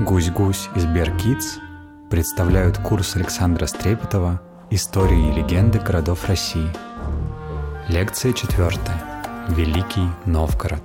Гусь-гусь 0.00 0.70
из 0.74 0.86
Беркиц 0.86 1.58
представляют 2.08 2.78
курс 2.78 3.16
Александра 3.16 3.66
Стрепетова 3.66 4.40
«Истории 4.70 5.28
и 5.28 5.32
легенды 5.32 5.78
городов 5.78 6.26
России». 6.26 6.70
Лекция 7.86 8.32
четвертая. 8.32 8.98
Великий 9.48 10.08
Новгород. 10.24 10.82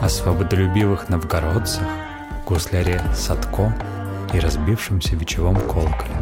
О 0.00 0.08
свободолюбивых 0.08 1.10
новгородцах, 1.10 1.86
гусляре 2.46 3.02
Садко 3.14 3.76
и 4.32 4.40
разбившемся 4.40 5.16
вечевом 5.16 5.56
колоколе. 5.56 6.16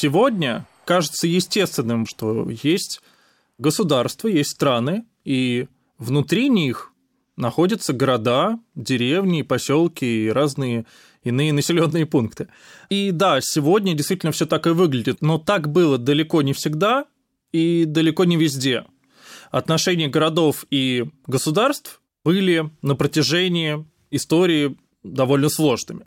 Сегодня 0.00 0.66
кажется 0.86 1.26
естественным, 1.26 2.06
что 2.06 2.48
есть 2.48 3.02
государства, 3.58 4.28
есть 4.28 4.52
страны, 4.52 5.04
и 5.26 5.68
внутри 5.98 6.48
них 6.48 6.94
находятся 7.36 7.92
города, 7.92 8.58
деревни, 8.74 9.42
поселки 9.42 10.06
и 10.06 10.30
разные 10.30 10.86
иные 11.22 11.52
населенные 11.52 12.06
пункты. 12.06 12.48
И 12.88 13.10
да, 13.10 13.40
сегодня 13.42 13.92
действительно 13.92 14.32
все 14.32 14.46
так 14.46 14.66
и 14.66 14.70
выглядит, 14.70 15.20
но 15.20 15.36
так 15.36 15.70
было 15.70 15.98
далеко 15.98 16.40
не 16.40 16.54
всегда 16.54 17.04
и 17.52 17.84
далеко 17.84 18.24
не 18.24 18.38
везде. 18.38 18.86
Отношения 19.50 20.08
городов 20.08 20.64
и 20.70 21.10
государств 21.26 22.00
были 22.24 22.70
на 22.80 22.94
протяжении 22.94 23.84
истории 24.10 24.78
довольно 25.02 25.50
сложными. 25.50 26.06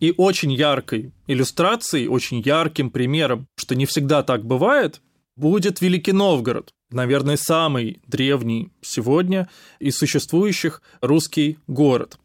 И 0.00 0.12
очень 0.16 0.52
яркой 0.52 1.12
иллюстрацией, 1.26 2.08
очень 2.08 2.40
ярким 2.40 2.90
примером, 2.90 3.46
что 3.56 3.74
не 3.74 3.86
всегда 3.86 4.22
так 4.22 4.44
бывает, 4.44 5.00
будет 5.36 5.80
Великий 5.80 6.12
Новгород, 6.12 6.72
наверное, 6.90 7.36
самый 7.36 8.00
древний 8.06 8.70
сегодня 8.80 9.48
из 9.78 9.96
существующих 9.96 10.82
русский 11.00 11.58
город. 11.66 12.18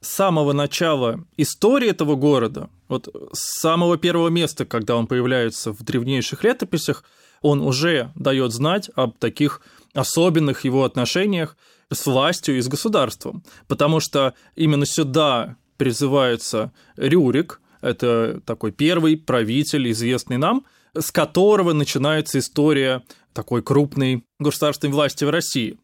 С 0.00 0.08
самого 0.08 0.52
начала 0.52 1.24
истории 1.36 1.88
этого 1.88 2.16
города, 2.16 2.68
вот 2.88 3.08
с 3.32 3.60
самого 3.60 3.96
первого 3.96 4.28
места, 4.28 4.64
когда 4.64 4.96
он 4.96 5.06
появляется 5.06 5.72
в 5.72 5.82
древнейших 5.82 6.44
летописях, 6.44 7.04
он 7.42 7.60
уже 7.60 8.12
дает 8.14 8.52
знать 8.52 8.90
об 8.94 9.18
таких 9.18 9.62
особенных 9.94 10.64
его 10.64 10.84
отношениях 10.84 11.56
с 11.90 12.06
властью 12.06 12.58
и 12.58 12.60
с 12.60 12.68
государством, 12.68 13.42
потому 13.68 14.00
что 14.00 14.34
именно 14.54 14.86
сюда 14.86 15.56
призывается 15.76 16.72
Рюрик, 16.96 17.60
это 17.80 18.40
такой 18.44 18.72
первый 18.72 19.16
правитель, 19.16 19.90
известный 19.90 20.38
нам, 20.38 20.64
с 20.94 21.12
которого 21.12 21.72
начинается 21.72 22.38
история 22.38 23.02
такой 23.32 23.62
крупной 23.62 24.24
государственной 24.38 24.92
власти 24.92 25.24
в 25.24 25.30
России. 25.30 25.78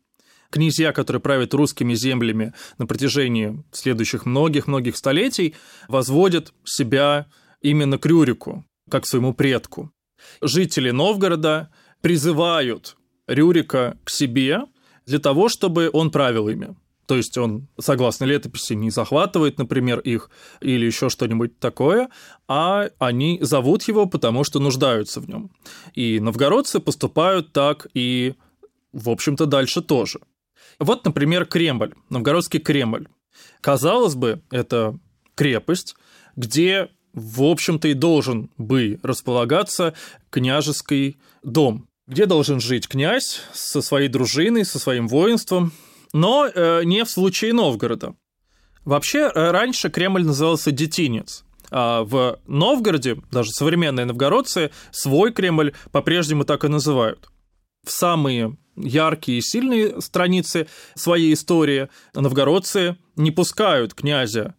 Князья, 0.50 0.92
которые 0.92 1.20
правят 1.20 1.54
русскими 1.54 1.94
землями 1.94 2.52
на 2.78 2.86
протяжении 2.86 3.62
следующих 3.72 4.26
многих-многих 4.26 4.96
столетий, 4.96 5.54
возводят 5.88 6.52
себя 6.64 7.26
именно 7.60 7.98
к 7.98 8.06
Рюрику, 8.06 8.64
как 8.90 9.04
к 9.04 9.06
своему 9.06 9.32
предку. 9.32 9.90
Жители 10.40 10.90
Новгорода 10.90 11.70
призывают 12.00 12.96
Рюрика 13.26 13.96
к 14.04 14.10
себе 14.10 14.62
для 15.06 15.18
того, 15.18 15.48
чтобы 15.48 15.88
он 15.92 16.10
правил 16.10 16.48
ими. 16.48 16.76
То 17.12 17.16
есть 17.16 17.36
он, 17.36 17.68
согласно 17.78 18.24
летописи, 18.24 18.72
не 18.72 18.88
захватывает, 18.88 19.58
например, 19.58 19.98
их 19.98 20.30
или 20.62 20.86
еще 20.86 21.10
что-нибудь 21.10 21.58
такое, 21.58 22.08
а 22.48 22.88
они 22.98 23.38
зовут 23.42 23.82
его, 23.82 24.06
потому 24.06 24.44
что 24.44 24.60
нуждаются 24.60 25.20
в 25.20 25.28
нем. 25.28 25.50
И 25.92 26.20
новгородцы 26.20 26.80
поступают 26.80 27.52
так 27.52 27.86
и, 27.92 28.32
в 28.94 29.10
общем-то, 29.10 29.44
дальше 29.44 29.82
тоже. 29.82 30.20
Вот, 30.78 31.04
например, 31.04 31.44
Кремль, 31.44 31.92
новгородский 32.08 32.60
Кремль. 32.60 33.08
Казалось 33.60 34.14
бы, 34.14 34.40
это 34.50 34.98
крепость, 35.34 35.96
где, 36.34 36.88
в 37.12 37.42
общем-то, 37.42 37.88
и 37.88 37.92
должен 37.92 38.50
бы 38.56 39.00
располагаться 39.02 39.92
княжеский 40.30 41.18
дом, 41.42 41.90
где 42.06 42.24
должен 42.24 42.58
жить 42.58 42.88
князь 42.88 43.42
со 43.52 43.82
своей 43.82 44.08
дружиной, 44.08 44.64
со 44.64 44.78
своим 44.78 45.08
воинством, 45.08 45.74
но 46.12 46.46
э, 46.46 46.84
не 46.84 47.04
в 47.04 47.10
случае 47.10 47.52
Новгорода. 47.52 48.14
Вообще, 48.84 49.30
э, 49.32 49.50
раньше 49.50 49.90
Кремль 49.90 50.24
назывался 50.24 50.70
Детинец, 50.72 51.44
а 51.70 52.02
в 52.02 52.40
Новгороде, 52.46 53.18
даже 53.30 53.50
современные 53.50 54.04
новгородцы, 54.04 54.70
свой 54.90 55.32
Кремль 55.32 55.72
по-прежнему 55.90 56.44
так 56.44 56.64
и 56.64 56.68
называют. 56.68 57.28
В 57.84 57.90
самые 57.90 58.56
яркие 58.76 59.38
и 59.38 59.42
сильные 59.42 60.00
страницы 60.00 60.68
своей 60.94 61.32
истории 61.34 61.88
новгородцы 62.14 62.96
не 63.16 63.30
пускают 63.30 63.94
князя 63.94 64.54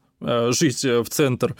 жить 0.52 0.84
э, 0.86 1.02
в 1.02 1.10
центр 1.10 1.56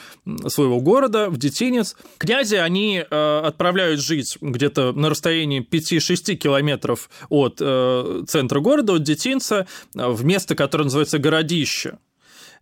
своего 0.48 0.80
города, 0.80 1.30
в 1.30 1.38
Детинец. 1.38 1.96
Князи 2.18 2.56
они 2.56 3.04
э, 3.10 3.42
отправляют 3.44 4.00
жить 4.00 4.38
где-то 4.42 4.94
на 4.94 5.10
расстоянии 5.10 5.66
5-6 5.66 6.36
километров 6.36 7.10
от 7.30 7.58
центра 7.58 8.60
города, 8.60 8.94
от 8.94 9.04
Детинца, 9.04 9.68
в 9.94 10.24
место, 10.24 10.56
которое 10.56 10.86
называется 10.86 11.20
Городище. 11.20 11.98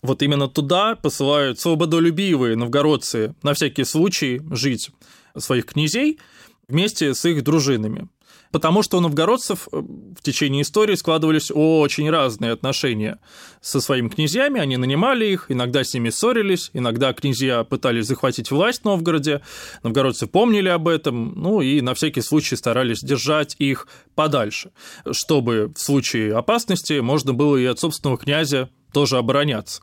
Вот 0.02 0.24
именно 0.24 0.48
туда 0.48 0.96
посылают 0.96 1.60
свободолюбивые 1.60 2.56
новгородцы 2.56 3.36
на 3.44 3.54
всякий 3.54 3.84
случай 3.84 4.42
жить 4.50 4.90
своих 5.38 5.66
князей 5.66 6.20
вместе 6.68 7.14
с 7.14 7.24
их 7.26 7.44
дружинами. 7.44 8.08
Потому 8.52 8.84
что 8.84 8.98
у 8.98 9.02
новгородцев 9.02 9.68
э, 9.72 9.78
в 9.78 10.22
течение 10.22 10.64
истории 10.64 10.96
складывались 10.96 11.52
очень 11.54 12.10
разные 12.10 12.52
отношения 12.52 13.20
со 13.62 13.80
своими 13.80 14.10
князьями, 14.10 14.60
они 14.60 14.78
нанимали 14.78 15.26
их, 15.26 15.46
иногда 15.50 15.84
с 15.84 15.94
ними 15.94 16.10
ссорились, 16.10 16.70
иногда 16.74 17.14
князья 17.14 17.64
пытались 17.64 18.08
захватить 18.08 18.52
власть 18.52 18.82
в 18.82 18.86
Новгороде, 18.86 19.42
новгородцы 19.84 20.28
помнили 20.28 20.68
об 20.68 20.88
этом, 20.88 21.34
ну 21.36 21.62
и 21.62 21.82
на 21.82 21.94
всякий 21.94 22.22
случай 22.22 22.56
старались 22.56 23.00
держать 23.00 23.56
их 23.58 23.88
подальше, 24.16 24.72
чтобы 25.12 25.72
в 25.74 25.80
случае 25.80 26.36
опасности 26.36 27.00
можно 27.00 27.34
было 27.34 27.56
и 27.56 27.66
от 27.66 27.80
собственного 27.80 28.18
князя 28.18 28.70
тоже 28.94 29.18
обороняться. 29.18 29.82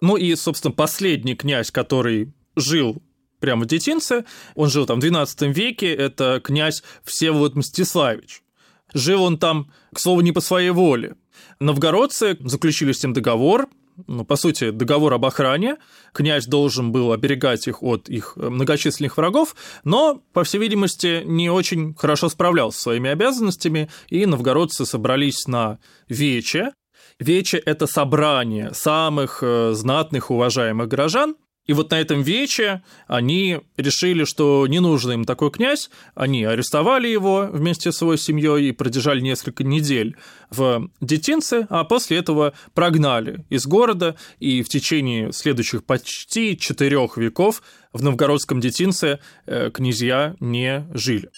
Ну 0.00 0.16
и, 0.16 0.34
собственно, 0.34 0.72
последний 0.72 1.34
князь, 1.34 1.70
который 1.70 2.32
жил 2.56 3.02
прямо 3.40 3.64
в 3.64 3.66
Детинце. 3.66 4.24
Он 4.54 4.70
жил 4.70 4.86
там 4.86 5.00
в 5.00 5.04
XII 5.04 5.52
веке, 5.52 5.92
это 5.92 6.40
князь 6.42 6.82
Всеволод 7.04 7.56
Мстиславич. 7.56 8.42
Жил 8.92 9.22
он 9.22 9.38
там, 9.38 9.72
к 9.94 9.98
слову, 9.98 10.20
не 10.20 10.32
по 10.32 10.40
своей 10.40 10.70
воле. 10.70 11.16
Новгородцы 11.58 12.36
заключили 12.40 12.92
с 12.92 13.02
ним 13.02 13.12
договор, 13.12 13.68
ну, 14.06 14.24
по 14.24 14.36
сути, 14.36 14.70
договор 14.70 15.14
об 15.14 15.24
охране. 15.26 15.76
Князь 16.12 16.46
должен 16.46 16.92
был 16.92 17.12
оберегать 17.12 17.66
их 17.68 17.82
от 17.82 18.08
их 18.08 18.36
многочисленных 18.36 19.16
врагов, 19.16 19.54
но, 19.84 20.22
по 20.32 20.44
всей 20.44 20.58
видимости, 20.58 21.22
не 21.24 21.50
очень 21.50 21.94
хорошо 21.94 22.28
справлялся 22.28 22.78
со 22.78 22.84
своими 22.84 23.10
обязанностями, 23.10 23.90
и 24.08 24.26
новгородцы 24.26 24.86
собрались 24.86 25.46
на 25.46 25.78
вече. 26.08 26.72
Вече– 27.18 27.58
это 27.66 27.86
собрание 27.86 28.72
самых 28.72 29.40
э, 29.42 29.72
знатных, 29.74 30.30
уважаемых 30.30 30.88
горожан, 30.88 31.36
и 31.70 31.72
вот 31.72 31.92
на 31.92 32.00
этом 32.00 32.22
вече 32.22 32.82
они 33.06 33.60
решили, 33.76 34.24
что 34.24 34.66
не 34.66 34.80
нужен 34.80 35.12
им 35.12 35.24
такой 35.24 35.52
князь, 35.52 35.88
они 36.16 36.42
арестовали 36.42 37.06
его 37.06 37.48
вместе 37.52 37.92
с 37.92 37.98
своей 37.98 38.18
семьей 38.18 38.70
и 38.70 38.72
продержали 38.72 39.20
несколько 39.20 39.62
недель 39.62 40.16
в 40.50 40.90
детинце, 41.00 41.68
а 41.70 41.84
после 41.84 42.16
этого 42.16 42.54
прогнали 42.74 43.44
из 43.50 43.66
города, 43.66 44.16
и 44.40 44.64
в 44.64 44.68
течение 44.68 45.32
следующих 45.32 45.84
почти 45.84 46.58
четырех 46.58 47.16
веков 47.16 47.62
в 47.92 48.02
новгородском 48.02 48.58
детинце 48.58 49.20
э, 49.46 49.70
князья 49.70 50.34
не 50.40 50.88
жили. 50.92 51.30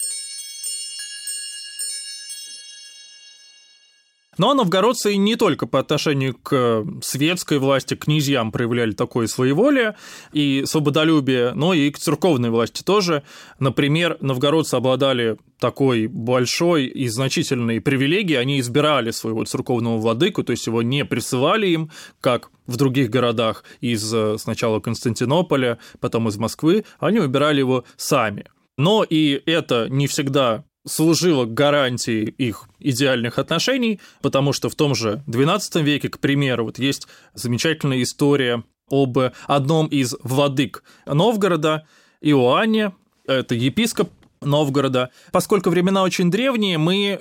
Но 4.37 4.53
новгородцы 4.53 5.15
не 5.15 5.35
только 5.35 5.67
по 5.67 5.79
отношению 5.79 6.35
к 6.35 6.85
светской 7.01 7.59
власти, 7.59 7.95
к 7.95 8.05
князьям 8.05 8.51
проявляли 8.51 8.91
такое 8.91 9.27
своеволие 9.27 9.95
и 10.31 10.63
свободолюбие, 10.65 11.53
но 11.53 11.73
и 11.73 11.89
к 11.91 11.99
церковной 11.99 12.49
власти 12.49 12.83
тоже. 12.83 13.23
Например, 13.59 14.17
новгородцы 14.21 14.75
обладали 14.75 15.37
такой 15.59 16.07
большой 16.07 16.85
и 16.85 17.07
значительной 17.07 17.79
привилегией, 17.79 18.39
они 18.39 18.59
избирали 18.59 19.11
своего 19.11 19.45
церковного 19.45 19.97
владыку, 19.97 20.43
то 20.43 20.51
есть 20.51 20.67
его 20.67 20.81
не 20.81 21.05
присылали 21.05 21.67
им, 21.67 21.91
как 22.19 22.49
в 22.67 22.75
других 22.77 23.09
городах 23.09 23.63
из 23.79 24.13
сначала 24.41 24.79
Константинополя, 24.79 25.79
потом 25.99 26.27
из 26.27 26.37
Москвы, 26.37 26.85
они 26.99 27.19
выбирали 27.19 27.59
его 27.59 27.85
сами. 27.95 28.45
Но 28.77 29.03
и 29.03 29.41
это 29.45 29.87
не 29.89 30.07
всегда 30.07 30.65
служило 30.85 31.45
гарантией 31.45 32.25
их 32.25 32.67
идеальных 32.79 33.39
отношений, 33.39 33.99
потому 34.21 34.53
что 34.53 34.69
в 34.69 34.75
том 34.75 34.95
же 34.95 35.23
XII 35.27 35.81
веке, 35.81 36.09
к 36.09 36.19
примеру, 36.19 36.65
вот 36.65 36.79
есть 36.79 37.07
замечательная 37.33 38.01
история 38.01 38.63
об 38.89 39.17
одном 39.47 39.87
из 39.87 40.15
владык 40.23 40.83
Новгорода, 41.05 41.87
Иоанне, 42.21 42.93
это 43.25 43.55
епископ 43.55 44.11
Новгорода. 44.41 45.09
Поскольку 45.31 45.69
времена 45.69 46.03
очень 46.03 46.29
древние, 46.29 46.77
мы, 46.77 47.19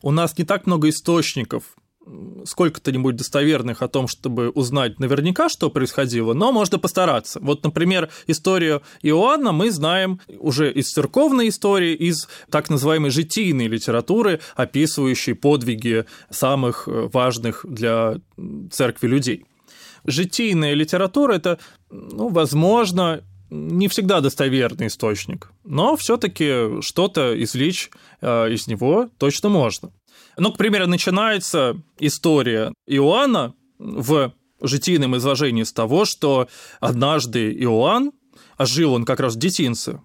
у 0.00 0.10
нас 0.10 0.38
не 0.38 0.44
так 0.44 0.66
много 0.66 0.88
источников 0.88 1.76
сколько-то-нибудь 2.44 3.16
достоверных 3.16 3.82
о 3.82 3.88
том, 3.88 4.08
чтобы 4.08 4.50
узнать 4.50 4.98
наверняка, 4.98 5.48
что 5.48 5.70
происходило, 5.70 6.32
но 6.34 6.52
можно 6.52 6.78
постараться. 6.78 7.38
Вот, 7.40 7.62
например, 7.62 8.10
историю 8.26 8.82
Иоанна 9.02 9.52
мы 9.52 9.70
знаем 9.70 10.20
уже 10.38 10.72
из 10.72 10.90
церковной 10.90 11.48
истории, 11.48 11.94
из 11.94 12.28
так 12.50 12.70
называемой 12.70 13.10
житийной 13.10 13.68
литературы, 13.68 14.40
описывающей 14.56 15.34
подвиги 15.34 16.04
самых 16.30 16.88
э, 16.88 17.08
важных 17.12 17.64
для 17.68 18.16
церкви 18.70 19.06
людей. 19.06 19.46
Житийная 20.04 20.74
литература– 20.74 21.32
это, 21.34 21.58
ну, 21.90 22.28
возможно, 22.28 23.22
не 23.50 23.88
всегда 23.88 24.20
достоверный 24.20 24.86
источник, 24.86 25.52
но 25.64 25.96
все-таки 25.96 26.80
что-то 26.80 27.40
извлечь 27.40 27.90
э, 28.20 28.50
из 28.50 28.66
него 28.66 29.10
точно 29.18 29.50
можно. 29.50 29.92
Ну, 30.36 30.52
к 30.52 30.58
примеру, 30.58 30.86
начинается 30.86 31.80
история 31.98 32.72
Иоанна 32.86 33.54
в 33.78 34.32
житийном 34.60 35.16
изложении 35.16 35.64
с 35.64 35.72
того, 35.72 36.04
что 36.04 36.48
однажды 36.80 37.52
Иоанн, 37.52 38.12
а 38.56 38.66
жил 38.66 38.94
он 38.94 39.04
как 39.04 39.20
раз 39.20 39.34
в 39.34 39.38
детинце, 39.38 40.00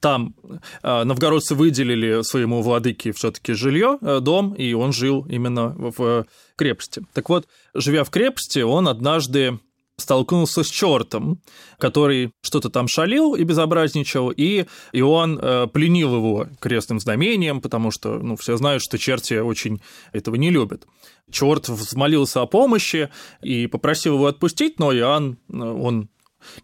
там 0.00 0.34
э, 0.82 1.04
новгородцы 1.04 1.54
выделили 1.54 2.22
своему 2.22 2.60
владыке 2.60 3.12
все-таки 3.12 3.52
жилье, 3.52 3.98
э, 4.00 4.18
дом, 4.20 4.52
и 4.52 4.72
он 4.72 4.92
жил 4.92 5.24
именно 5.28 5.68
в 5.68 6.26
крепости. 6.56 7.06
Так 7.12 7.28
вот, 7.28 7.46
живя 7.72 8.02
в 8.02 8.10
крепости, 8.10 8.58
он 8.58 8.88
однажды 8.88 9.60
столкнулся 9.98 10.62
с 10.62 10.68
чертом, 10.68 11.40
который 11.78 12.32
что-то 12.42 12.70
там 12.70 12.88
шалил 12.88 13.34
и 13.34 13.44
безобразничал, 13.44 14.30
и 14.30 14.66
Иоанн 14.92 15.38
э, 15.40 15.66
пленил 15.72 16.16
его 16.16 16.48
крестным 16.60 16.98
знамением, 16.98 17.60
потому 17.60 17.90
что 17.90 18.18
ну, 18.18 18.36
все 18.36 18.56
знают, 18.56 18.82
что 18.82 18.98
черти 18.98 19.34
очень 19.34 19.80
этого 20.12 20.36
не 20.36 20.50
любят. 20.50 20.86
Черт 21.30 21.68
взмолился 21.68 22.42
о 22.42 22.46
помощи 22.46 23.10
и 23.42 23.66
попросил 23.66 24.14
его 24.14 24.26
отпустить, 24.26 24.78
но 24.78 24.94
Иоанн, 24.94 25.38
э, 25.48 25.56
он 25.56 26.08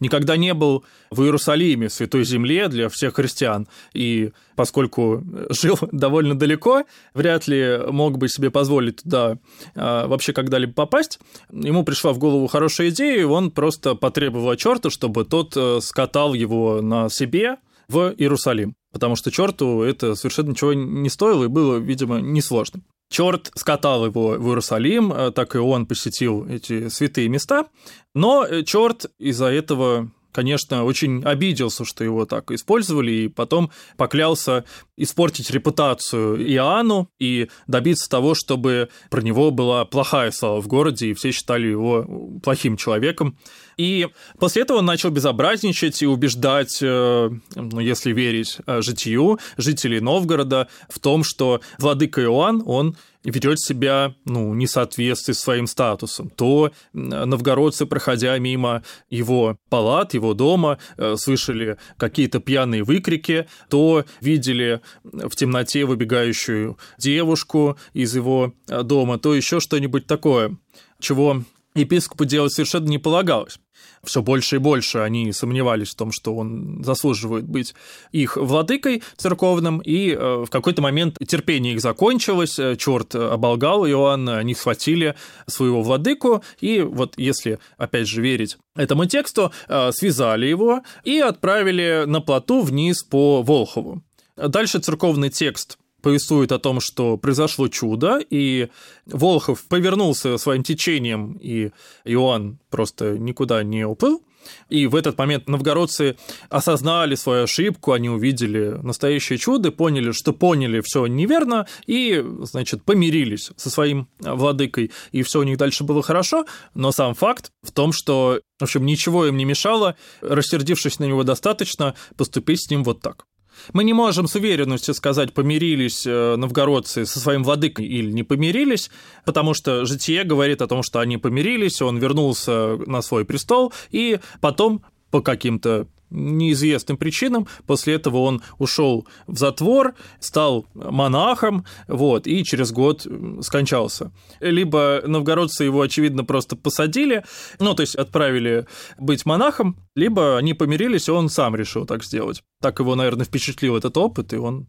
никогда 0.00 0.36
не 0.36 0.54
был 0.54 0.84
в 1.10 1.22
Иерусалиме, 1.22 1.88
святой 1.88 2.24
земле 2.24 2.68
для 2.68 2.88
всех 2.88 3.14
христиан. 3.14 3.66
И 3.94 4.32
поскольку 4.56 5.22
жил 5.50 5.78
довольно 5.92 6.38
далеко, 6.38 6.84
вряд 7.14 7.46
ли 7.46 7.78
мог 7.88 8.18
бы 8.18 8.28
себе 8.28 8.50
позволить 8.50 9.02
туда 9.02 9.38
а, 9.74 10.06
вообще 10.06 10.32
когда-либо 10.32 10.72
попасть. 10.72 11.18
Ему 11.50 11.84
пришла 11.84 12.12
в 12.12 12.18
голову 12.18 12.46
хорошая 12.46 12.90
идея, 12.90 13.20
и 13.20 13.24
он 13.24 13.50
просто 13.50 13.94
потребовал 13.94 14.50
от 14.50 14.58
черта, 14.58 14.90
чтобы 14.90 15.24
тот 15.24 15.56
э, 15.56 15.80
скатал 15.80 16.34
его 16.34 16.80
на 16.82 17.08
себе 17.08 17.56
в 17.88 18.14
Иерусалим. 18.16 18.74
Потому 18.92 19.16
что 19.16 19.30
черту 19.30 19.82
это 19.82 20.14
совершенно 20.14 20.50
ничего 20.50 20.72
не 20.72 21.08
стоило 21.08 21.44
и 21.44 21.48
было, 21.48 21.76
видимо, 21.76 22.20
несложно. 22.20 22.82
Черт 23.10 23.50
скатал 23.54 24.04
его 24.04 24.32
в 24.32 24.48
Иерусалим, 24.48 25.12
э, 25.12 25.30
так 25.30 25.54
и 25.54 25.58
он 25.58 25.86
посетил 25.86 26.46
эти 26.46 26.88
святые 26.88 27.28
места, 27.28 27.66
но 28.14 28.44
э, 28.44 28.64
черт 28.64 29.06
из-за 29.18 29.46
этого 29.46 30.10
конечно, 30.30 30.84
очень 30.84 31.24
обиделся, 31.24 31.84
что 31.84 32.04
его 32.04 32.24
так 32.24 32.52
использовали, 32.52 33.10
и 33.10 33.28
потом 33.28 33.72
поклялся 33.96 34.64
испортить 34.96 35.50
репутацию 35.50 36.40
Иоанну 36.52 37.10
и 37.18 37.48
добиться 37.66 38.08
того, 38.08 38.34
чтобы 38.34 38.88
про 39.10 39.20
него 39.20 39.50
была 39.50 39.84
плохая 39.84 40.30
слава 40.30 40.60
в 40.60 40.68
городе, 40.68 41.08
и 41.08 41.14
все 41.14 41.32
считали 41.32 41.66
его 41.66 42.06
плохим 42.40 42.76
человеком. 42.76 43.36
И 43.78 44.08
после 44.38 44.62
этого 44.62 44.78
он 44.78 44.84
начал 44.84 45.10
безобразничать 45.10 46.02
и 46.02 46.06
убеждать, 46.06 46.78
э, 46.82 47.30
ну, 47.54 47.80
если 47.80 48.12
верить 48.12 48.58
житию, 48.66 49.38
жителей 49.56 50.00
Новгорода 50.00 50.68
в 50.88 50.98
том, 50.98 51.24
что 51.24 51.60
владыка 51.78 52.22
Иоанн, 52.22 52.62
он 52.66 52.96
ведет 53.24 53.60
себя, 53.60 54.14
ну, 54.24 54.54
не 54.54 54.66
соответствует 54.66 55.36
своим 55.36 55.66
статусом, 55.66 56.30
то 56.30 56.72
новгородцы, 56.92 57.86
проходя 57.86 58.38
мимо 58.38 58.82
его 59.10 59.56
палат, 59.68 60.14
его 60.14 60.34
дома, 60.34 60.78
э, 60.96 61.16
слышали 61.16 61.78
какие-то 61.96 62.40
пьяные 62.40 62.84
выкрики, 62.84 63.48
то 63.68 64.04
видели 64.20 64.80
в 65.04 65.30
темноте 65.30 65.84
выбегающую 65.84 66.78
девушку 66.98 67.78
из 67.92 68.14
его 68.14 68.54
э, 68.68 68.82
дома, 68.82 69.18
то 69.18 69.34
еще 69.34 69.60
что-нибудь 69.60 70.06
такое, 70.06 70.56
чего 71.00 71.42
епископу 71.78 72.24
делать 72.24 72.52
совершенно 72.52 72.88
не 72.88 72.98
полагалось 72.98 73.58
все 74.04 74.22
больше 74.22 74.56
и 74.56 74.58
больше 74.58 74.98
они 74.98 75.32
сомневались 75.32 75.90
в 75.90 75.94
том, 75.94 76.12
что 76.12 76.34
он 76.34 76.82
заслуживает 76.84 77.46
быть 77.46 77.74
их 78.12 78.36
владыкой 78.36 79.02
церковным, 79.16 79.78
и 79.80 80.10
э, 80.10 80.44
в 80.44 80.50
какой-то 80.50 80.82
момент 80.82 81.18
терпение 81.26 81.74
их 81.74 81.80
закончилось, 81.80 82.58
э, 82.58 82.76
черт 82.76 83.14
оболгал 83.14 83.86
Иоанна, 83.86 84.38
они 84.38 84.54
схватили 84.54 85.14
своего 85.46 85.82
владыку, 85.82 86.42
и 86.60 86.80
вот 86.80 87.14
если, 87.16 87.58
опять 87.76 88.08
же, 88.08 88.22
верить 88.22 88.56
этому 88.76 89.06
тексту, 89.06 89.52
э, 89.68 89.90
связали 89.92 90.46
его 90.46 90.82
и 91.04 91.18
отправили 91.18 92.04
на 92.06 92.20
плоту 92.20 92.62
вниз 92.62 93.02
по 93.02 93.42
Волхову. 93.42 94.02
Дальше 94.36 94.78
церковный 94.78 95.30
текст 95.30 95.78
повествует 96.02 96.52
о 96.52 96.58
том, 96.58 96.80
что 96.80 97.16
произошло 97.16 97.68
чудо, 97.68 98.20
и 98.30 98.68
Волхов 99.06 99.64
повернулся 99.64 100.38
своим 100.38 100.62
течением, 100.62 101.38
и 101.40 101.70
Иоанн 102.04 102.58
просто 102.70 103.18
никуда 103.18 103.62
не 103.62 103.84
уплыл. 103.84 104.22
И 104.68 104.86
в 104.86 104.94
этот 104.94 105.18
момент 105.18 105.48
новгородцы 105.48 106.16
осознали 106.48 107.14
свою 107.14 107.44
ошибку, 107.44 107.92
они 107.92 108.08
увидели 108.08 108.78
настоящее 108.82 109.38
чудо, 109.38 109.72
поняли, 109.72 110.12
что 110.12 110.32
поняли 110.32 110.80
все 110.80 111.06
неверно, 111.06 111.66
и, 111.86 112.24
значит, 112.42 112.82
помирились 112.82 113.50
со 113.56 113.70
своим 113.70 114.08
владыкой, 114.20 114.90
и 115.12 115.22
все 115.22 115.40
у 115.40 115.42
них 115.42 115.58
дальше 115.58 115.84
было 115.84 116.02
хорошо, 116.02 116.46
но 116.74 116.92
сам 116.92 117.14
факт 117.14 117.50
в 117.62 117.72
том, 117.72 117.92
что, 117.92 118.40
в 118.58 118.62
общем, 118.62 118.86
ничего 118.86 119.26
им 119.26 119.36
не 119.36 119.44
мешало, 119.44 119.96
рассердившись 120.20 120.98
на 120.98 121.04
него 121.04 121.24
достаточно, 121.24 121.94
поступить 122.16 122.62
с 122.62 122.70
ним 122.70 122.84
вот 122.84 123.00
так. 123.00 123.26
Мы 123.72 123.84
не 123.84 123.92
можем 123.92 124.26
с 124.26 124.34
уверенностью 124.34 124.94
сказать, 124.94 125.32
помирились 125.32 126.06
э, 126.06 126.36
новгородцы 126.36 127.06
со 127.06 127.20
своим 127.20 127.44
владыкой 127.44 127.86
или 127.86 128.10
не 128.10 128.22
помирились, 128.22 128.90
потому 129.24 129.54
что 129.54 129.84
житие 129.84 130.24
говорит 130.24 130.62
о 130.62 130.66
том, 130.66 130.82
что 130.82 131.00
они 131.00 131.18
помирились, 131.18 131.82
он 131.82 131.98
вернулся 131.98 132.76
на 132.86 133.02
свой 133.02 133.24
престол, 133.24 133.72
и 133.90 134.20
потом 134.40 134.82
по 135.10 135.20
каким-то 135.20 135.86
неизвестным 136.10 136.96
причинам. 136.96 137.46
После 137.66 137.94
этого 137.94 138.18
он 138.18 138.42
ушел 138.58 139.06
в 139.26 139.36
затвор, 139.36 139.94
стал 140.20 140.66
монахом, 140.74 141.64
вот, 141.86 142.26
и 142.26 142.44
через 142.44 142.72
год 142.72 143.06
скончался. 143.42 144.12
Либо 144.40 145.02
новгородцы 145.06 145.64
его, 145.64 145.82
очевидно, 145.82 146.24
просто 146.24 146.56
посадили, 146.56 147.24
ну, 147.58 147.74
то 147.74 147.82
есть 147.82 147.94
отправили 147.94 148.66
быть 148.98 149.26
монахом, 149.26 149.76
либо 149.94 150.38
они 150.38 150.54
помирились, 150.54 151.08
и 151.08 151.12
он 151.12 151.28
сам 151.28 151.54
решил 151.54 151.86
так 151.86 152.04
сделать. 152.04 152.42
Так 152.60 152.80
его, 152.80 152.94
наверное, 152.94 153.26
впечатлил 153.26 153.76
этот 153.76 153.96
опыт, 153.96 154.32
и 154.32 154.36
он 154.36 154.68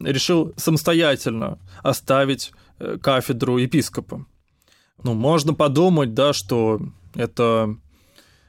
решил 0.00 0.52
самостоятельно 0.56 1.58
оставить 1.82 2.52
э, 2.78 2.98
кафедру 3.00 3.58
епископа. 3.58 4.26
Ну, 5.02 5.14
можно 5.14 5.54
подумать, 5.54 6.14
да, 6.14 6.32
что 6.32 6.80
это 7.14 7.76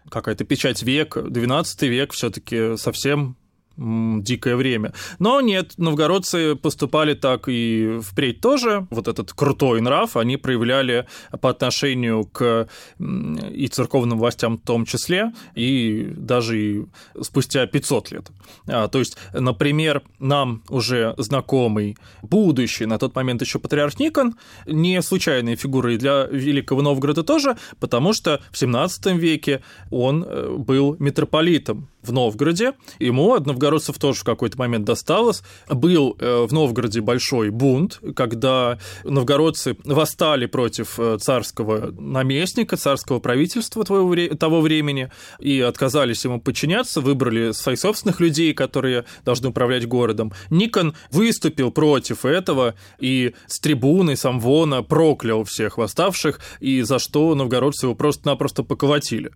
какая-то 0.09 0.43
печать 0.43 0.83
века, 0.83 1.21
12 1.21 1.81
век 1.83 2.13
все-таки 2.13 2.77
совсем 2.77 3.37
дикое 3.77 4.55
время. 4.55 4.93
Но 5.19 5.41
нет, 5.41 5.73
новгородцы 5.77 6.55
поступали 6.55 7.13
так 7.13 7.47
и 7.47 7.99
впредь 8.01 8.41
тоже. 8.41 8.87
Вот 8.89 9.07
этот 9.07 9.33
крутой 9.33 9.81
нрав 9.81 10.15
они 10.17 10.37
проявляли 10.37 11.07
по 11.41 11.49
отношению 11.49 12.25
к 12.25 12.67
и 12.99 13.67
церковным 13.67 14.19
властям 14.19 14.57
в 14.57 14.61
том 14.61 14.85
числе, 14.85 15.31
и 15.55 16.11
даже 16.15 16.59
и 16.59 16.85
спустя 17.21 17.65
500 17.65 18.11
лет. 18.11 18.31
А, 18.67 18.87
то 18.87 18.99
есть, 18.99 19.17
например, 19.33 20.03
нам 20.19 20.63
уже 20.69 21.13
знакомый 21.17 21.97
будущий, 22.21 22.85
на 22.85 22.97
тот 22.97 23.15
момент 23.15 23.41
еще 23.41 23.59
патриарх 23.59 23.99
Никон, 23.99 24.35
не 24.65 25.01
случайной 25.01 25.55
фигурой 25.55 25.97
для 25.97 26.25
Великого 26.25 26.81
Новгорода 26.81 27.23
тоже, 27.23 27.57
потому 27.79 28.13
что 28.13 28.41
в 28.51 28.57
17 28.57 29.05
веке 29.17 29.61
он 29.91 30.23
э, 30.23 30.55
был 30.57 30.95
митрополитом 30.99 31.89
в 32.01 32.11
Новгороде. 32.11 32.73
Ему 32.99 33.33
от 33.33 33.45
новгородцев 33.65 33.97
тоже 33.97 34.19
в 34.19 34.23
какой-то 34.23 34.57
момент 34.59 34.85
досталось. 34.85 35.41
Был 35.67 36.15
э, 36.19 36.45
в 36.47 36.53
Новгороде 36.53 37.01
большой 37.01 37.49
бунт, 37.49 37.99
когда 38.15 38.77
новгородцы 39.03 39.75
восстали 39.83 40.45
против 40.45 40.99
э, 40.99 41.17
царского 41.19 41.91
наместника, 41.91 42.77
царского 42.77 43.19
правительства 43.19 43.83
того 43.83 44.61
времени 44.61 45.09
и 45.39 45.61
отказались 45.61 46.25
ему 46.25 46.39
подчиняться, 46.39 47.01
выбрали 47.01 47.53
своих 47.53 47.79
собственных 47.79 48.19
людей, 48.19 48.53
которые 48.53 49.05
должны 49.25 49.49
управлять 49.49 49.87
городом. 49.87 50.31
Никон 50.51 50.93
выступил 51.11 51.71
против 51.71 52.23
этого 52.23 52.75
и 52.99 53.33
с 53.47 53.59
трибуны 53.59 54.15
Самвона 54.15 54.83
проклял 54.83 55.43
всех 55.43 55.77
восставших, 55.77 56.39
и 56.59 56.81
за 56.83 56.99
что 56.99 57.33
новгородцы 57.33 57.87
его 57.87 57.95
просто-напросто 57.95 58.63
поколотили. 58.63 59.31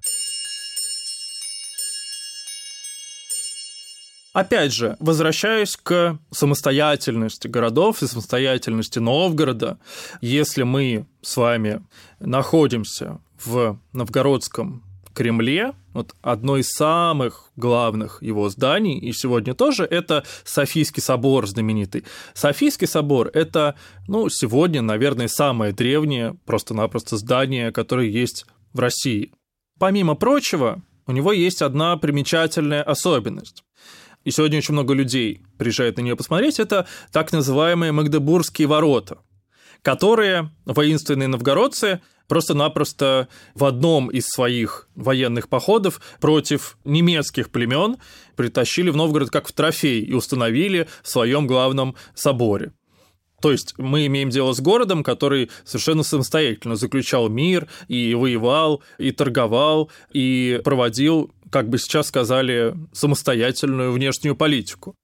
Опять 4.33 4.73
же, 4.73 4.95
возвращаясь 4.99 5.75
к 5.75 6.19
самостоятельности 6.29 7.47
городов 7.47 8.03
и 8.03 8.07
самостоятельности 8.07 8.99
Новгорода, 8.99 9.79
если 10.21 10.63
мы 10.63 11.07
с 11.21 11.35
вами 11.35 11.83
находимся 12.19 13.19
в 13.43 13.79
новгородском 13.91 14.83
Кремле, 15.15 15.73
вот 15.93 16.15
одно 16.21 16.57
из 16.57 16.69
самых 16.69 17.51
главных 17.55 18.21
его 18.21 18.49
зданий, 18.49 18.99
и 18.99 19.11
сегодня 19.13 19.55
тоже, 19.55 19.83
это 19.83 20.23
Софийский 20.45 21.01
собор 21.01 21.47
знаменитый. 21.47 22.05
Софийский 22.35 22.87
собор– 22.87 23.31
это, 23.33 23.75
ну, 24.07 24.29
сегодня, 24.29 24.83
наверное, 24.83 25.27
самое 25.27 25.73
древнее 25.73 26.37
просто-напросто 26.45 27.17
здание, 27.17 27.71
которое 27.71 28.07
есть 28.07 28.45
в 28.73 28.79
России. 28.79 29.33
Помимо 29.79 30.13
прочего, 30.13 30.83
у 31.07 31.11
него 31.13 31.33
есть 31.33 31.63
одна 31.63 31.97
примечательная 31.97 32.83
особенность 32.83 33.63
и 34.29 34.31
сегодня 34.31 34.59
очень 34.59 34.73
много 34.73 34.93
людей 34.93 35.41
приезжает 35.57 35.97
на 35.97 36.01
нее 36.01 36.15
посмотреть, 36.15 36.59
это 36.59 36.85
так 37.11 37.31
называемые 37.31 37.91
Магдебургские 37.91 38.67
ворота, 38.67 39.17
которые 39.81 40.51
воинственные 40.65 41.27
новгородцы 41.27 41.99
просто-напросто 42.27 43.27
в 43.55 43.65
одном 43.65 44.11
из 44.11 44.27
своих 44.27 44.87
военных 44.93 45.49
походов 45.49 45.99
против 46.21 46.77
немецких 46.85 47.49
племен 47.49 47.97
притащили 48.35 48.91
в 48.91 48.95
Новгород 48.95 49.31
как 49.31 49.47
в 49.47 49.51
трофей 49.51 50.03
и 50.03 50.13
установили 50.13 50.87
в 51.01 51.09
своем 51.09 51.47
главном 51.47 51.95
соборе. 52.13 52.71
То 53.41 53.51
есть 53.51 53.75
мы 53.77 54.05
имеем 54.05 54.29
дело 54.29 54.53
с 54.53 54.59
городом, 54.59 55.03
который 55.03 55.49
совершенно 55.63 56.03
самостоятельно 56.03 56.75
заключал 56.75 57.29
мир 57.29 57.67
и 57.87 58.13
воевал, 58.13 58.83
и 58.97 59.11
торговал, 59.11 59.91
и 60.11 60.61
проводил 60.63 61.31
как 61.51 61.69
бы 61.69 61.77
сейчас 61.77 62.07
сказали, 62.07 62.75
самостоятельную 62.93 63.91
внешнюю 63.91 64.35
политику. 64.35 64.95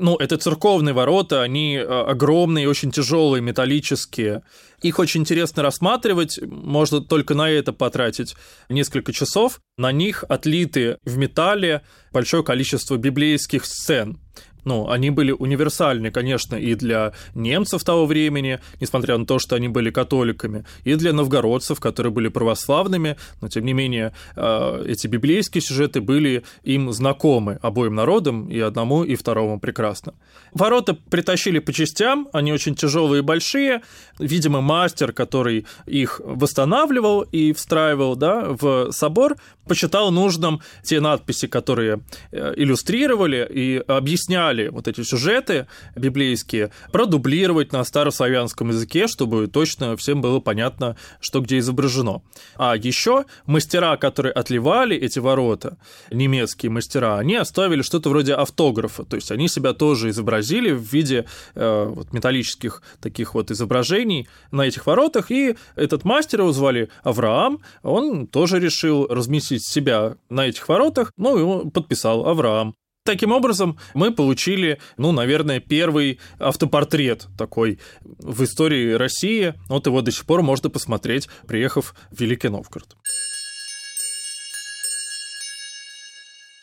Ну, 0.00 0.16
это 0.16 0.36
церковные 0.36 0.92
ворота, 0.92 1.42
они 1.42 1.74
э, 1.74 1.82
огромные, 1.82 2.68
очень 2.68 2.92
тяжелые, 2.92 3.42
металлические. 3.42 4.42
Их 4.80 5.00
очень 5.00 5.22
интересно 5.22 5.64
рассматривать, 5.64 6.38
можно 6.40 7.00
только 7.00 7.34
на 7.34 7.50
это 7.50 7.72
потратить 7.72 8.36
несколько 8.68 9.12
часов. 9.12 9.60
На 9.76 9.90
них 9.90 10.24
отлиты 10.28 10.98
в 11.02 11.16
металле 11.16 11.82
большое 12.12 12.44
количество 12.44 12.96
библейских 12.96 13.64
сцен 13.64 14.20
ну, 14.64 14.88
они 14.88 15.10
были 15.10 15.32
универсальны, 15.32 16.10
конечно, 16.10 16.56
и 16.56 16.74
для 16.74 17.12
немцев 17.34 17.84
того 17.84 18.06
времени, 18.06 18.60
несмотря 18.80 19.16
на 19.16 19.26
то, 19.26 19.38
что 19.38 19.56
они 19.56 19.68
были 19.68 19.90
католиками, 19.90 20.64
и 20.84 20.94
для 20.94 21.12
новгородцев, 21.12 21.80
которые 21.80 22.12
были 22.12 22.28
православными, 22.28 23.16
но, 23.40 23.48
тем 23.48 23.64
не 23.64 23.72
менее, 23.72 24.12
э, 24.36 24.84
эти 24.86 25.06
библейские 25.06 25.62
сюжеты 25.62 26.00
были 26.00 26.44
им 26.64 26.92
знакомы 26.92 27.58
обоим 27.62 27.94
народам, 27.94 28.48
и 28.48 28.58
одному, 28.60 29.04
и 29.04 29.14
второму 29.14 29.60
прекрасно. 29.60 30.14
Ворота 30.52 30.94
притащили 30.94 31.58
по 31.58 31.72
частям, 31.72 32.28
они 32.32 32.52
очень 32.52 32.74
тяжелые 32.74 33.20
и 33.20 33.22
большие, 33.22 33.82
видимо, 34.18 34.60
мастер, 34.60 35.12
который 35.12 35.66
их 35.86 36.20
восстанавливал 36.24 37.22
и 37.22 37.52
встраивал 37.52 38.16
да, 38.16 38.46
в 38.48 38.90
собор, 38.92 39.36
посчитал 39.66 40.10
нужным 40.10 40.60
те 40.82 41.00
надписи, 41.00 41.46
которые 41.46 42.00
э, 42.32 42.54
иллюстрировали 42.56 43.46
и 43.50 43.76
объясняли 43.76 44.47
вот 44.70 44.88
эти 44.88 45.02
сюжеты 45.02 45.66
библейские, 45.96 46.70
продублировать 46.92 47.72
на 47.72 47.84
старославянском 47.84 48.68
языке, 48.68 49.06
чтобы 49.06 49.46
точно 49.46 49.96
всем 49.96 50.20
было 50.20 50.40
понятно, 50.40 50.96
что 51.20 51.40
где 51.40 51.58
изображено. 51.58 52.22
А 52.56 52.76
еще 52.76 53.24
мастера, 53.46 53.96
которые 53.96 54.32
отливали 54.32 54.96
эти 54.96 55.18
ворота, 55.18 55.78
немецкие 56.10 56.70
мастера, 56.70 57.18
они 57.18 57.36
оставили 57.36 57.82
что-то 57.82 58.10
вроде 58.10 58.34
автографа, 58.34 59.04
то 59.04 59.16
есть 59.16 59.30
они 59.30 59.48
себя 59.48 59.72
тоже 59.72 60.10
изобразили 60.10 60.70
в 60.70 60.82
виде 60.92 61.26
э, 61.54 61.84
вот, 61.94 62.12
металлических 62.12 62.82
таких 63.00 63.34
вот 63.34 63.50
изображений 63.50 64.28
на 64.50 64.62
этих 64.62 64.86
воротах, 64.86 65.30
и 65.30 65.56
этот 65.76 66.04
мастер 66.04 66.40
его 66.40 66.52
звали 66.52 66.88
Авраам, 67.02 67.60
он 67.82 68.26
тоже 68.26 68.58
решил 68.58 69.06
разместить 69.06 69.66
себя 69.66 70.16
на 70.28 70.46
этих 70.46 70.68
воротах, 70.68 71.12
ну, 71.16 71.36
его 71.36 71.70
подписал 71.70 72.26
Авраам. 72.26 72.74
Таким 73.08 73.32
образом, 73.32 73.78
мы 73.94 74.10
получили, 74.10 74.80
ну, 74.98 75.12
наверное, 75.12 75.60
первый 75.60 76.20
автопортрет 76.38 77.26
такой 77.38 77.78
в 78.02 78.44
истории 78.44 78.92
России. 78.92 79.54
Вот 79.70 79.86
его 79.86 80.02
до 80.02 80.10
сих 80.10 80.26
пор 80.26 80.42
можно 80.42 80.68
посмотреть, 80.68 81.26
приехав 81.46 81.94
в 82.10 82.20
Великий 82.20 82.50
Новгород. 82.50 82.98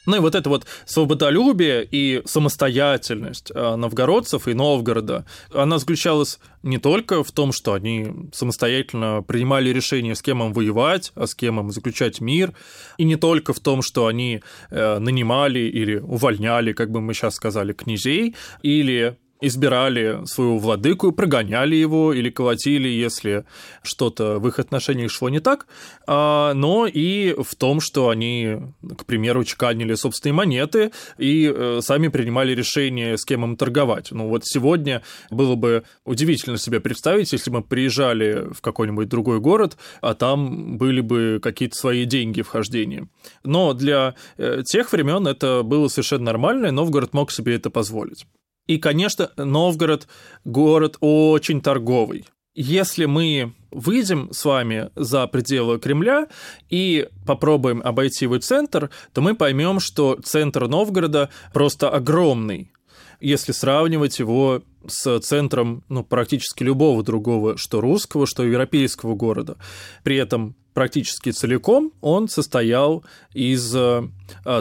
Ну 0.05 0.17
и 0.17 0.19
вот 0.19 0.35
это 0.35 0.49
вот 0.49 0.65
свободолюбие 0.85 1.87
и 1.89 2.21
самостоятельность 2.25 3.51
э, 3.53 3.75
новгородцев 3.75 4.47
и 4.47 4.53
Новгорода, 4.53 5.25
она 5.53 5.79
заключалась 5.79 6.39
не 6.63 6.77
только 6.77 7.23
в 7.23 7.31
том, 7.31 7.51
что 7.51 7.73
они 7.73 8.07
самостоятельно 8.33 9.23
принимали 9.27 9.69
решение, 9.69 10.15
с 10.15 10.21
кем 10.21 10.43
им 10.43 10.53
воевать, 10.53 11.11
а 11.15 11.27
с 11.27 11.35
кем 11.35 11.59
им 11.59 11.71
заключать 11.71 12.21
мир, 12.21 12.53
и 12.97 13.03
не 13.03 13.15
только 13.15 13.53
в 13.53 13.59
том, 13.59 13.81
что 13.81 14.07
они 14.07 14.41
э, 14.69 14.99
нанимали 14.99 15.59
или 15.59 15.97
увольняли, 15.97 16.73
как 16.73 16.91
бы 16.91 17.01
мы 17.01 17.13
сейчас 17.13 17.35
сказали, 17.35 17.73
князей, 17.73 18.35
или 18.61 19.17
избирали 19.41 20.25
своего 20.25 20.57
владыку 20.57 21.11
прогоняли 21.11 21.75
его 21.75 22.13
или 22.13 22.29
колотили, 22.29 22.87
если 22.87 23.45
что-то 23.83 24.39
в 24.39 24.47
их 24.47 24.59
отношениях 24.59 25.11
шло 25.11 25.29
не 25.29 25.39
так, 25.39 25.67
а, 26.07 26.53
но 26.53 26.87
и 26.87 27.35
в 27.37 27.55
том, 27.55 27.79
что 27.79 28.09
они, 28.09 28.57
к 28.97 29.05
примеру, 29.05 29.43
чеканили 29.43 29.95
собственные 29.95 30.35
монеты 30.35 30.91
и 31.17 31.51
э, 31.53 31.79
сами 31.81 32.07
принимали 32.07 32.53
решение, 32.53 33.17
с 33.17 33.25
кем 33.25 33.43
им 33.43 33.57
торговать. 33.57 34.11
Ну 34.11 34.29
вот 34.29 34.45
сегодня 34.45 35.01
было 35.29 35.55
бы 35.55 35.83
удивительно 36.05 36.57
себе 36.57 36.79
представить, 36.79 37.33
если 37.33 37.49
мы 37.49 37.61
приезжали 37.61 38.47
в 38.53 38.61
какой-нибудь 38.61 39.09
другой 39.09 39.39
город, 39.39 39.77
а 40.01 40.13
там 40.13 40.77
были 40.77 41.01
бы 41.01 41.39
какие-то 41.41 41.75
свои 41.75 42.05
деньги 42.05 42.41
вхождения. 42.41 43.07
Но 43.43 43.73
для 43.73 44.15
э, 44.37 44.61
тех 44.65 44.91
времен 44.91 45.27
это 45.27 45.63
было 45.63 45.87
совершенно 45.89 46.25
нормально, 46.25 46.67
и 46.67 46.71
Новгород 46.71 47.13
мог 47.13 47.31
себе 47.31 47.55
это 47.55 47.69
позволить. 47.69 48.25
И, 48.67 48.77
конечно, 48.77 49.31
Новгород– 49.37 50.07
город 50.45 50.97
очень 50.99 51.61
торговый. 51.61 52.25
Если 52.55 53.05
мы 53.05 53.53
выйдем 53.69 54.29
с 54.31 54.45
вами 54.45 54.89
за 54.95 55.27
пределы 55.27 55.77
Кремля 55.77 56.27
и 56.69 57.09
попробуем 57.25 57.81
обойти 57.83 58.25
его 58.25 58.37
центр, 58.37 58.89
то 59.13 59.21
мы 59.21 59.35
поймем, 59.35 59.79
что 59.79 60.17
центр 60.23 60.67
Новгорода 60.67 61.29
просто 61.53 61.89
огромный. 61.89 62.71
Если 63.19 63.51
сравнивать 63.51 64.19
его 64.19 64.63
с 64.87 65.19
центром 65.19 65.83
ну, 65.89 66.03
практически 66.03 66.63
любого 66.63 67.03
другого, 67.03 67.57
что 67.57 67.81
русского, 67.81 68.25
что 68.25 68.43
европейского 68.43 69.15
города. 69.15 69.57
При 70.03 70.15
этом 70.15 70.55
практически 70.75 71.31
целиком 71.31 71.91
он 72.01 72.27
состоял 72.27 73.03
из 73.33 73.73
э, 73.75 74.03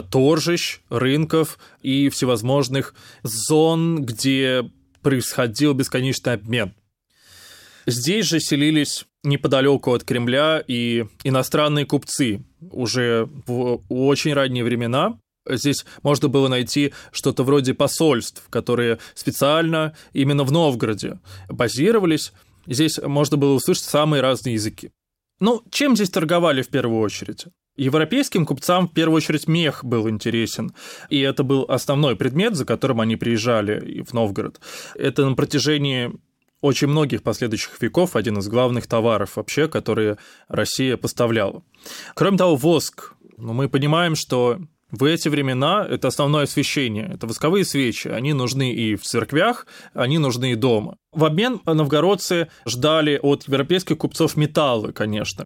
торжищ, 0.09 0.79
рынков 0.89 1.59
и 1.83 2.09
всевозможных 2.09 2.95
зон, 3.21 4.03
где 4.03 4.71
происходил 5.03 5.73
бесконечный 5.73 6.33
обмен. 6.33 6.73
Здесь 7.85 8.25
же 8.25 8.39
селились 8.39 9.05
неподалеку 9.23 9.93
от 9.93 10.03
Кремля 10.03 10.63
и 10.65 11.05
иностранные 11.23 11.85
купцы 11.85 12.43
уже 12.71 13.29
в 13.45 13.83
очень 13.89 14.33
ранние 14.33 14.63
времена. 14.63 15.19
Здесь 15.47 15.85
можно 16.01 16.29
было 16.29 16.47
найти 16.47 16.93
что-то 17.11 17.43
вроде 17.43 17.75
посольств, 17.75 18.47
которые 18.49 18.97
специально 19.13 19.95
именно 20.13 20.43
в 20.43 20.51
Новгороде 20.51 21.19
базировались. 21.49 22.31
Здесь 22.65 22.99
можно 22.99 23.37
было 23.37 23.53
услышать 23.53 23.83
самые 23.83 24.21
разные 24.21 24.53
языки. 24.53 24.91
Ну, 25.39 25.63
чем 25.69 25.95
здесь 25.95 26.09
торговали 26.09 26.61
в 26.61 26.69
первую 26.69 27.01
очередь? 27.01 27.45
Европейским 27.77 28.45
купцам 28.45 28.87
в 28.87 28.93
первую 28.93 29.17
очередь 29.17 29.47
мех 29.47 29.83
был 29.83 30.07
интересен, 30.09 30.73
и 31.09 31.19
это 31.19 31.43
был 31.43 31.65
основной 31.67 32.15
предмет, 32.15 32.55
за 32.55 32.63
которым 32.63 33.01
они 33.01 33.17
приезжали 33.17 34.01
в 34.03 34.13
Новгород. 34.13 34.61
Это 34.95 35.27
на 35.27 35.35
протяжении 35.35 36.13
очень 36.61 36.87
многих 36.87 37.21
последующих 37.21 37.81
веков 37.81 38.15
один 38.15 38.37
из 38.37 38.47
главных 38.47 38.87
товаров 38.87 39.35
вообще, 39.35 39.67
которые 39.67 40.17
Россия 40.47 40.95
поставляла. 40.95 41.63
Кроме 42.15 42.37
того, 42.37 42.55
воск. 42.55 43.13
Ну, 43.37 43.51
мы 43.51 43.67
понимаем, 43.67 44.15
что 44.15 44.59
в 44.95 45.03
эти 45.03 45.29
времена 45.29 45.85
это 45.89 46.07
основное 46.07 46.43
освещение, 46.43 47.11
это 47.13 47.27
восковые 47.27 47.65
свечи, 47.65 48.07
они 48.07 48.33
нужны 48.33 48.73
и 48.73 48.95
в 48.95 49.03
церквях, 49.03 49.67
они 49.93 50.17
нужны 50.17 50.53
и 50.53 50.55
дома. 50.55 50.97
В 51.11 51.25
обмен 51.25 51.61
новгородцы 51.65 52.47
ждали 52.65 53.19
от 53.21 53.47
европейских 53.47 53.97
купцов 53.97 54.37
металлы, 54.37 54.93
конечно, 54.93 55.45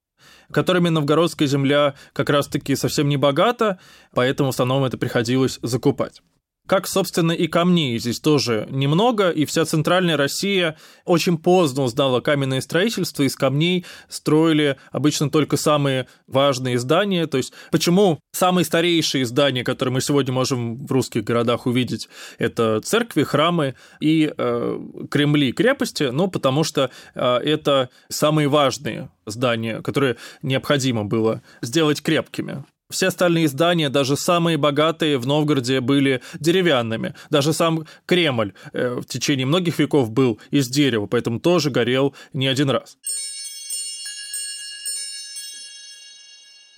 которыми 0.52 0.90
новгородская 0.90 1.48
земля 1.48 1.96
как 2.14 2.30
раз-таки 2.30 2.76
совсем 2.76 3.10
не 3.10 3.18
богата, 3.18 3.80
поэтому 4.14 4.52
в 4.52 4.54
основном 4.54 4.84
это 4.84 4.98
приходилось 4.98 5.60
закупать. 5.64 6.22
Как, 6.70 6.88
собственно, 6.88 7.32
и 7.32 7.48
камней 7.48 7.98
здесь 7.98 8.20
тоже 8.20 8.68
немного, 8.70 9.32
и 9.32 9.46
вся 9.46 9.66
центральная 9.66 10.18
Россия 10.18 10.78
очень 11.04 11.40
поздно 11.40 11.82
узнала 11.82 12.22
каменное 12.22 12.62
строительство, 12.62 13.24
из 13.24 13.36
камней 13.36 13.88
строили 14.08 14.78
обычно 14.92 15.32
только 15.32 15.58
самые 15.58 16.08
важные 16.28 16.78
здания, 16.78 17.26
то 17.26 17.38
есть 17.38 17.54
почему 17.72 18.20
самые 18.34 18.66
старейшие 18.66 19.26
здания, 19.26 19.64
которые 19.64 19.96
мы 19.96 20.02
сегодня 20.02 20.32
можем 20.32 20.86
в 20.86 20.92
русских 20.92 21.24
городах 21.24 21.66
увидеть, 21.66 22.08
это 22.38 22.82
церкви, 22.82 23.24
храмы 23.24 23.74
и 24.00 24.32
э, 24.38 24.80
кремли, 25.10 25.52
крепости, 25.52 26.04
ну, 26.04 26.28
потому 26.28 26.64
что 26.64 26.92
э, 27.16 27.38
это 27.38 27.90
самые 28.10 28.48
важные 28.48 29.10
здания, 29.26 29.82
которые 29.82 30.18
необходимо 30.44 31.04
было 31.04 31.42
сделать 31.64 32.04
крепкими. 32.04 32.64
Все 32.92 33.10
остальные 33.10 33.48
здания, 33.50 33.90
даже 33.90 34.18
самые 34.18 34.58
богатые 34.58 35.20
в 35.20 35.28
Новгороде, 35.28 35.80
были 35.80 36.22
деревянными. 36.40 37.14
Даже 37.30 37.54
сам 37.54 37.86
Кремль 38.08 38.54
э, 38.74 38.96
в 39.00 39.06
течение 39.06 39.46
многих 39.46 39.78
веков 39.78 40.10
был 40.10 40.40
из 40.50 40.68
дерева, 40.70 41.06
поэтому 41.06 41.40
тоже 41.40 41.70
горел 41.70 42.16
не 42.34 42.48
один 42.48 42.72
раз. 42.72 42.98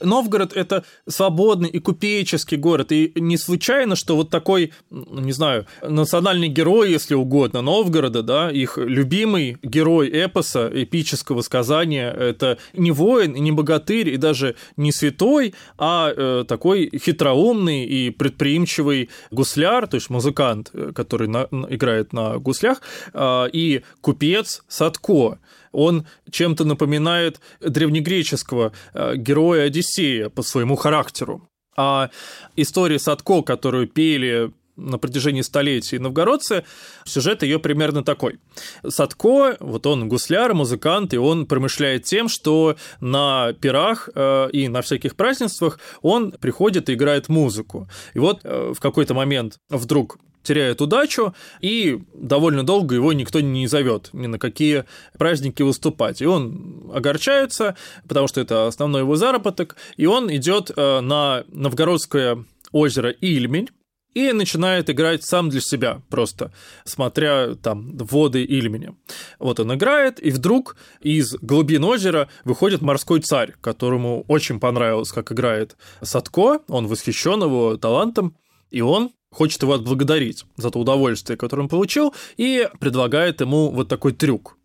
Новгород– 0.03 0.53
это 0.55 0.84
свободный 1.08 1.70
и 1.70 1.79
купеческий 1.79 2.58
город, 2.58 2.91
и 2.91 3.12
не 3.15 3.38
случайно, 3.38 3.96
что 3.96 4.15
вот 4.15 4.29
такой, 4.29 4.74
не 4.89 5.31
знаю, 5.31 5.65
национальный 5.81 6.48
герой, 6.48 6.91
если 6.91 7.15
угодно, 7.15 7.62
Новгорода, 7.62 8.24
да, 8.24 8.51
их 8.51 8.77
любимый 8.77 9.58
герой 9.63 10.10
эпоса, 10.10 10.70
эпического 10.74 11.41
сказания– 11.41 12.12
это 12.20 12.58
не 12.74 12.91
воин, 12.91 13.34
не 13.34 13.51
богатырь, 13.51 14.10
и 14.10 14.17
даже 14.17 14.55
не 14.77 14.91
святой, 14.91 15.53
а 15.77 16.12
э, 16.15 16.46
такой 16.48 16.91
хитроумный 16.93 17.86
и 17.86 18.10
предприимчивый 18.10 19.10
гусляр, 19.31 19.88
то 19.88 19.96
есть 19.96 20.10
музыкант, 20.10 20.70
э, 20.74 20.91
который 20.93 21.27
на, 21.27 21.48
играет 21.70 22.13
на 22.13 22.38
гуслях, 22.38 22.81
э, 23.13 23.50
и 23.53 23.81
купец 24.01 24.63
Садко– 24.67 25.39
он 25.71 26.05
чем-то 26.29 26.65
напоминает 26.65 27.39
древнегреческого 27.59 28.73
э, 28.93 29.15
героя 29.15 29.65
Одиссея 29.65 30.29
по 30.29 30.41
своему 30.41 30.75
характеру. 30.75 31.47
А 31.77 32.09
история 32.55 32.99
Садко, 32.99 33.41
которую 33.41 33.87
пели 33.87 34.51
на 34.75 34.97
протяжении 34.97 35.41
столетий 35.41 35.99
новгородцы, 35.99 36.63
сюжет 37.05 37.43
ее 37.43 37.59
примерно 37.59 38.03
такой. 38.03 38.39
Садко, 38.87 39.57
вот 39.59 39.85
он 39.85 40.09
гусляр, 40.09 40.53
музыкант, 40.53 41.13
и 41.13 41.17
он 41.17 41.45
промышляет 41.45 42.03
тем, 42.03 42.27
что 42.27 42.75
на 42.99 43.53
пирах 43.53 44.09
э, 44.13 44.49
и 44.51 44.67
на 44.67 44.81
всяких 44.81 45.15
празднествах 45.15 45.79
он 46.01 46.31
приходит 46.31 46.89
и 46.89 46.93
играет 46.93 47.29
музыку. 47.29 47.87
И 48.13 48.19
вот 48.19 48.41
э, 48.43 48.73
в 48.75 48.79
какой-то 48.79 49.13
момент 49.13 49.57
вдруг 49.69 50.17
теряет 50.43 50.81
удачу, 50.81 51.33
и 51.60 52.00
довольно 52.13 52.63
долго 52.63 52.95
его 52.95 53.13
никто 53.13 53.39
не 53.39 53.67
зовет 53.67 54.10
ни 54.13 54.27
на 54.27 54.39
какие 54.39 54.86
праздники 55.17 55.62
выступать. 55.62 56.21
И 56.21 56.25
он 56.25 56.91
огорчается, 56.93 57.75
потому 58.07 58.27
что 58.27 58.41
это 58.41 58.67
основной 58.67 59.01
его 59.01 59.15
заработок, 59.15 59.75
и 59.98 60.05
он 60.05 60.33
идет 60.33 60.71
э, 60.75 61.00
на 61.01 61.43
новгородское 61.50 62.43
озеро 62.71 63.10
Ильмень, 63.10 63.69
и 64.13 64.31
начинает 64.33 64.89
играть 64.89 65.24
сам 65.24 65.50
для 65.50 65.62
себя, 65.62 66.01
просто 66.10 66.51
смотря 66.83 67.55
там 67.55 67.95
воды 67.98 68.43
Ильменя. 68.43 68.95
Вот 69.39 69.60
он 69.60 69.74
играет, 69.74 70.21
и 70.21 70.31
вдруг 70.31 70.75
из 71.00 71.33
глубин 71.41 71.83
озера 71.83 72.27
выходит 72.43 72.81
морской 72.81 73.21
царь, 73.21 73.53
которому 73.62 74.25
очень 74.27 74.60
понравилось, 74.60 75.12
как 75.12 75.31
играет 75.31 75.77
Садко, 76.01 76.60
он 76.67 76.88
восхищен 76.88 77.41
его 77.41 77.77
талантом, 77.77 78.36
и 78.69 78.81
он 78.81 79.12
хочет 79.31 79.61
его 79.63 79.73
отблагодарить 79.73 80.45
за 80.57 80.69
то 80.69 80.79
удовольствие, 80.79 81.38
которое 81.38 81.63
он 81.63 81.69
получил, 81.69 82.13
и 82.38 82.69
предлагает 82.79 83.41
ему 83.41 83.71
вот 83.71 83.88
такой 83.88 84.13
трюк. 84.13 84.57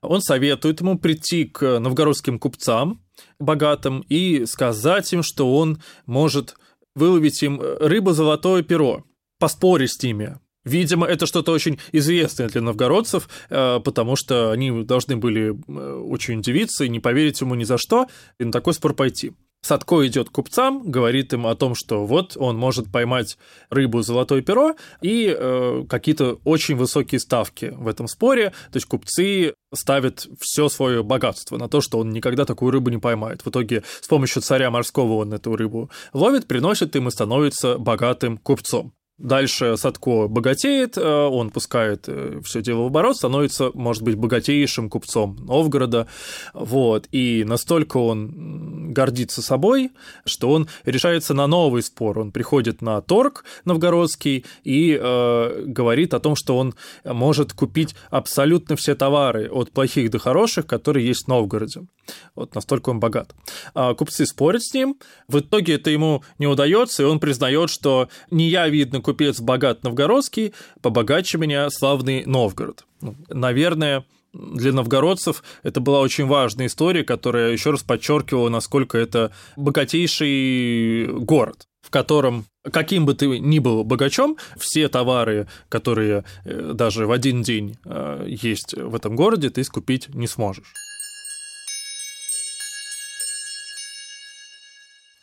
Он 0.00 0.20
советует 0.20 0.80
ему 0.80 0.98
прийти 0.98 1.44
к 1.44 1.78
новгородским 1.78 2.38
купцам 2.38 3.00
богатым 3.38 4.04
и 4.08 4.44
сказать 4.46 5.12
им, 5.12 5.22
что 5.22 5.56
он 5.56 5.80
может 6.06 6.56
выловить 6.94 7.42
им 7.42 7.60
рыбу 7.60 8.12
золотое 8.12 8.62
перо, 8.62 9.04
поспорить 9.38 9.92
с 9.92 10.02
ними. 10.02 10.38
Видимо, 10.64 11.06
это 11.06 11.26
что-то 11.26 11.52
очень 11.52 11.78
известное 11.92 12.48
для 12.48 12.62
новгородцев, 12.62 13.28
э, 13.50 13.80
потому 13.84 14.16
что 14.16 14.50
они 14.50 14.84
должны 14.84 15.16
были 15.16 15.50
э, 15.50 15.94
очень 16.00 16.38
удивиться 16.38 16.84
и 16.84 16.88
не 16.88 17.00
поверить 17.00 17.40
ему 17.42 17.54
ни 17.54 17.64
за 17.64 17.76
что, 17.76 18.06
и 18.38 18.44
на 18.44 18.52
такой 18.52 18.72
спор 18.72 18.94
пойти. 18.94 19.32
Садко 19.64 20.06
идет 20.06 20.28
к 20.28 20.32
купцам, 20.32 20.82
говорит 20.90 21.32
им 21.32 21.46
о 21.46 21.54
том, 21.54 21.74
что 21.74 22.04
вот 22.04 22.36
он 22.36 22.58
может 22.58 22.92
поймать 22.92 23.38
рыбу 23.70 24.02
золотое 24.02 24.42
перо 24.42 24.74
и 25.00 25.34
э, 25.34 25.84
какие-то 25.88 26.38
очень 26.44 26.76
высокие 26.76 27.18
ставки 27.18 27.72
в 27.74 27.88
этом 27.88 28.06
споре. 28.06 28.50
То 28.50 28.76
есть 28.76 28.84
купцы 28.84 29.54
ставят 29.72 30.28
все 30.38 30.68
свое 30.68 31.02
богатство 31.02 31.56
на 31.56 31.70
то, 31.70 31.80
что 31.80 31.98
он 31.98 32.10
никогда 32.10 32.44
такую 32.44 32.72
рыбу 32.72 32.90
не 32.90 32.98
поймает. 32.98 33.40
В 33.40 33.48
итоге 33.48 33.84
с 34.02 34.06
помощью 34.06 34.42
царя 34.42 34.70
морского 34.70 35.14
он 35.14 35.32
эту 35.32 35.56
рыбу 35.56 35.90
ловит, 36.12 36.46
приносит 36.46 36.94
им 36.94 37.08
и 37.08 37.10
становится 37.10 37.78
богатым 37.78 38.36
купцом. 38.36 38.92
Дальше 39.16 39.76
Садко 39.76 40.26
богатеет, 40.26 40.98
э, 40.98 41.02
он 41.02 41.50
пускает 41.50 42.06
э, 42.08 42.40
все 42.44 42.62
дело 42.62 42.82
в 42.82 42.86
оборот, 42.86 43.16
становится, 43.16 43.70
может 43.72 44.02
быть, 44.02 44.16
богатейшим 44.16 44.90
купцом 44.90 45.36
Новгорода, 45.36 46.08
вот, 46.52 47.06
и 47.12 47.44
настолько 47.46 47.98
он 47.98 48.92
гордится 48.92 49.40
собой, 49.40 49.92
что 50.24 50.50
он 50.50 50.66
решается 50.84 51.32
на 51.32 51.46
новый 51.46 51.84
спор, 51.84 52.18
он 52.18 52.32
приходит 52.32 52.82
на 52.82 53.00
торг 53.02 53.44
новгородский 53.64 54.44
и 54.64 54.98
э, 55.00 55.62
говорит 55.64 56.12
о 56.12 56.18
том, 56.18 56.34
что 56.34 56.56
он 56.56 56.74
может 57.04 57.52
купить 57.52 57.94
абсолютно 58.10 58.74
все 58.74 58.96
товары, 58.96 59.48
от 59.48 59.70
плохих 59.70 60.10
до 60.10 60.18
хороших, 60.18 60.66
которые 60.66 61.06
есть 61.06 61.26
в 61.26 61.28
Новгороде. 61.28 61.86
Вот 62.34 62.54
настолько 62.54 62.90
он 62.90 62.98
богат. 63.00 63.32
А 63.74 63.94
купцы 63.94 64.26
спорят 64.26 64.62
с 64.62 64.74
ним, 64.74 64.96
в 65.28 65.38
итоге 65.38 65.74
это 65.74 65.90
ему 65.90 66.24
не 66.38 66.48
удается, 66.48 67.04
и 67.04 67.06
он 67.06 67.20
признает, 67.20 67.70
что 67.70 68.08
не 68.30 68.48
я, 68.48 68.68
видно, 68.68 69.03
купец 69.04 69.40
богат 69.40 69.84
новгородский, 69.84 70.52
побогаче 70.82 71.38
меня 71.38 71.70
славный 71.70 72.24
Новгород. 72.26 72.84
Ну, 73.00 73.14
наверное, 73.28 74.04
для 74.32 74.72
новгородцев 74.72 75.44
это 75.62 75.80
была 75.80 76.00
очень 76.00 76.26
важная 76.26 76.66
история, 76.66 77.04
которая 77.04 77.52
еще 77.52 77.70
раз 77.70 77.82
подчеркивала, 77.82 78.48
насколько 78.48 78.98
это 78.98 79.30
богатейший 79.56 81.06
город 81.06 81.68
в 81.84 81.90
котором 81.90 82.46
каким 82.72 83.04
бы 83.04 83.12
ты 83.12 83.26
ни 83.38 83.58
был 83.58 83.84
богачом, 83.84 84.38
все 84.56 84.88
товары, 84.88 85.48
которые 85.68 86.24
э, 86.44 86.72
даже 86.72 87.06
в 87.06 87.12
один 87.12 87.42
день 87.42 87.76
э, 87.84 88.24
есть 88.26 88.72
в 88.72 88.94
этом 88.94 89.16
городе, 89.16 89.50
ты 89.50 89.62
скупить 89.64 90.08
не 90.14 90.26
сможешь. 90.26 90.72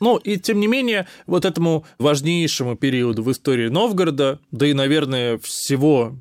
Ну, 0.01 0.17
и 0.17 0.37
тем 0.37 0.59
не 0.59 0.65
менее, 0.65 1.07
вот 1.27 1.45
этому 1.45 1.85
важнейшему 1.99 2.75
периоду 2.75 3.21
в 3.21 3.31
истории 3.31 3.69
Новгорода, 3.69 4.39
да 4.49 4.65
и, 4.65 4.73
наверное, 4.73 5.37
всего 5.37 6.17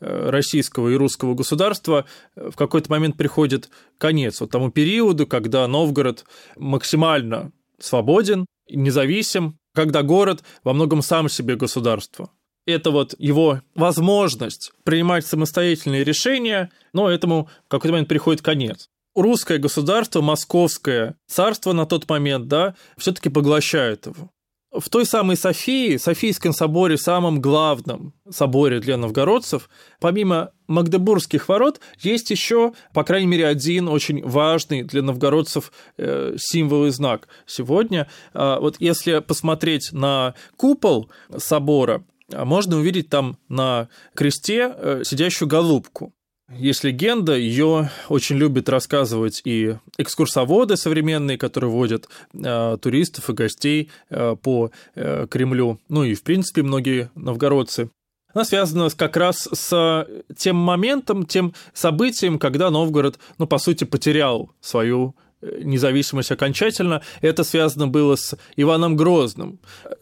э, 0.00 0.30
российского 0.30 0.88
и 0.88 0.94
русского 0.94 1.34
государства 1.34 2.06
э, 2.34 2.50
в 2.50 2.56
какой-то 2.56 2.90
момент 2.90 3.18
приходит 3.18 3.68
конец 3.98 4.40
вот 4.40 4.50
тому 4.50 4.70
периоду, 4.70 5.26
когда 5.26 5.68
Новгород 5.68 6.24
максимально 6.56 7.52
свободен, 7.78 8.46
независим, 8.70 9.58
когда 9.74 10.02
город 10.02 10.42
во 10.64 10.72
многом 10.72 11.02
сам 11.02 11.28
себе 11.28 11.56
государство. 11.56 12.30
Это 12.64 12.90
вот 12.90 13.14
его 13.18 13.60
возможность 13.74 14.72
принимать 14.84 15.26
самостоятельные 15.26 16.02
решения, 16.02 16.70
но 16.94 17.10
этому 17.10 17.50
в 17.66 17.68
какой-то 17.68 17.92
момент 17.92 18.08
приходит 18.08 18.40
конец 18.40 18.88
русское 19.14 19.58
государство, 19.58 20.20
московское 20.20 21.16
царство 21.26 21.72
на 21.72 21.86
тот 21.86 22.08
момент, 22.08 22.48
да, 22.48 22.74
все-таки 22.96 23.28
поглощает 23.28 24.06
его. 24.06 24.30
В 24.72 24.88
той 24.88 25.04
самой 25.04 25.36
Софии, 25.36 25.98
Софийском 25.98 26.54
соборе, 26.54 26.96
самом 26.96 27.42
главном 27.42 28.14
соборе 28.30 28.80
для 28.80 28.96
новгородцев, 28.96 29.68
помимо 30.00 30.52
Магдебургских 30.66 31.46
ворот, 31.50 31.80
есть 31.98 32.30
еще, 32.30 32.72
по 32.94 33.04
крайней 33.04 33.26
мере, 33.26 33.46
один 33.46 33.86
очень 33.88 34.26
важный 34.26 34.82
для 34.82 35.02
новгородцев 35.02 35.72
э, 35.98 36.36
символ 36.38 36.86
и 36.86 36.90
знак. 36.90 37.28
Сегодня, 37.44 38.08
э, 38.32 38.56
вот 38.60 38.76
если 38.78 39.18
посмотреть 39.18 39.92
на 39.92 40.34
купол 40.56 41.10
собора, 41.36 42.02
можно 42.30 42.78
увидеть 42.78 43.10
там 43.10 43.36
на 43.50 43.90
кресте 44.14 44.72
э, 44.74 45.02
сидящую 45.04 45.48
голубку. 45.48 46.14
Есть 46.56 46.84
легенда, 46.84 47.36
ее 47.36 47.90
очень 48.08 48.36
любят 48.36 48.68
рассказывать 48.68 49.40
и 49.44 49.76
экскурсоводы 49.98 50.76
современные, 50.76 51.38
которые 51.38 51.70
водят 51.70 52.08
э, 52.34 52.78
туристов 52.80 53.30
и 53.30 53.32
гостей 53.32 53.90
э, 54.10 54.36
по 54.40 54.70
э, 54.94 55.26
Кремлю, 55.30 55.80
ну 55.88 56.04
и, 56.04 56.14
в 56.14 56.22
принципе, 56.22 56.62
многие 56.62 57.10
новгородцы. 57.14 57.90
Она 58.34 58.44
связана 58.44 58.88
как 58.90 59.16
раз 59.16 59.48
с 59.52 60.06
тем 60.36 60.56
моментом, 60.56 61.26
тем 61.26 61.52
событием, 61.74 62.38
когда 62.38 62.70
Новгород, 62.70 63.18
ну, 63.38 63.46
по 63.46 63.58
сути, 63.58 63.84
потерял 63.84 64.50
свою 64.60 65.14
независимость 65.42 66.30
окончательно, 66.30 67.02
это 67.20 67.44
связано 67.44 67.88
было 67.88 68.16
с 68.16 68.36
Иваном 68.56 68.96
Грозным. 68.96 69.60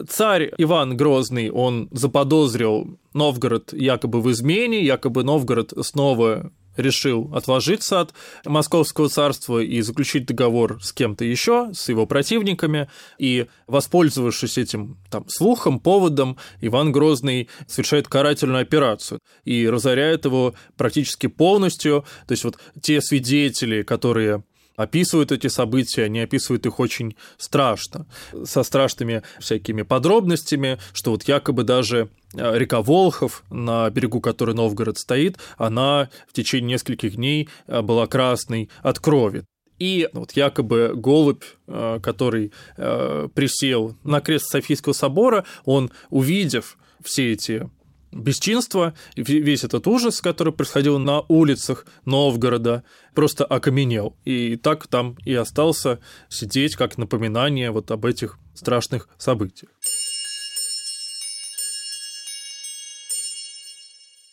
Царь 0.09 0.53
Иван 0.59 0.97
Грозный, 0.97 1.51
он 1.51 1.89
заподозрил 1.93 2.99
Новгород 3.15 3.73
якобы 3.73 4.21
в 4.21 4.31
измене, 4.31 4.83
якобы 4.83 5.25
Новгород 5.25 5.73
снова 5.83 6.53
решил 6.77 7.31
отложиться 7.35 8.01
от 8.01 8.15
Московского 8.45 9.09
царства 9.09 9.59
и 9.59 9.81
заключить 9.81 10.27
договор 10.27 10.79
с 10.83 10.93
кем-то 10.93 11.25
еще, 11.25 11.71
с 11.75 11.89
его 11.89 12.07
противниками, 12.07 12.89
и, 13.19 13.47
воспользовавшись 13.67 14.59
этим 14.59 14.99
там, 15.11 15.29
слухом, 15.29 15.81
поводом, 15.81 16.37
Иван 16.61 16.93
Грозный 16.93 17.49
совершает 17.67 18.09
карательную 18.09 18.63
операцию 18.63 19.21
и 19.45 19.69
разоряет 19.69 20.25
его 20.25 20.55
практически 20.77 21.27
полностью. 21.27 22.05
То 22.27 22.33
есть 22.33 22.45
вот 22.45 22.57
те 22.81 23.01
свидетели, 23.01 23.83
которые 23.83 24.45
описывают 24.83 25.31
эти 25.31 25.49
события, 25.49 26.05
они 26.05 26.21
описывают 26.21 26.65
их 26.67 26.81
очень 26.81 27.17
страшно, 27.37 28.07
со 28.45 28.63
страшными 28.63 29.23
всякими 29.39 29.83
подробностями, 29.83 30.79
что 30.93 31.11
вот 31.11 31.25
якобы 31.25 31.65
даже 31.65 32.09
э, 32.35 32.59
река 32.59 32.81
Волхов, 32.81 33.45
на 33.51 33.91
берегу 33.91 34.21
которой 34.21 34.55
Новгород 34.55 34.99
стоит, 34.99 35.39
она 35.59 36.09
в 36.29 36.33
течение 36.33 36.75
нескольких 36.75 37.17
дней 37.17 37.49
э, 37.67 37.83
была 37.83 38.07
красной 38.07 38.71
от 38.83 38.99
крови. 38.99 39.45
И 39.79 40.09
вот 40.13 40.33
якобы 40.33 40.93
голубь, 40.95 41.45
э, 41.67 42.01
который 42.03 42.53
присел 42.77 43.97
на 44.05 44.21
крест 44.21 44.47
Софийского 44.51 44.93
собора, 44.93 45.45
он, 45.65 45.91
увидев 46.11 46.77
все 47.03 47.33
эти 47.33 47.69
бесчинство, 48.13 48.95
весь 49.17 49.65
этот 49.65 49.87
ужас, 49.87 50.21
который 50.21 50.53
происходил 50.53 50.99
на 50.99 51.21
улицах 51.29 51.87
Новгорода, 52.05 52.85
просто 53.15 53.45
окаменел. 53.45 54.17
И 54.25 54.57
так 54.57 54.87
там 54.87 55.17
и 55.25 55.35
остался 55.35 56.01
сидеть 56.29 56.77
как 56.77 56.99
напоминание 56.99 57.71
вот 57.71 57.91
об 57.91 58.07
этих 58.07 58.39
страшных 58.55 59.09
событиях. 59.19 59.71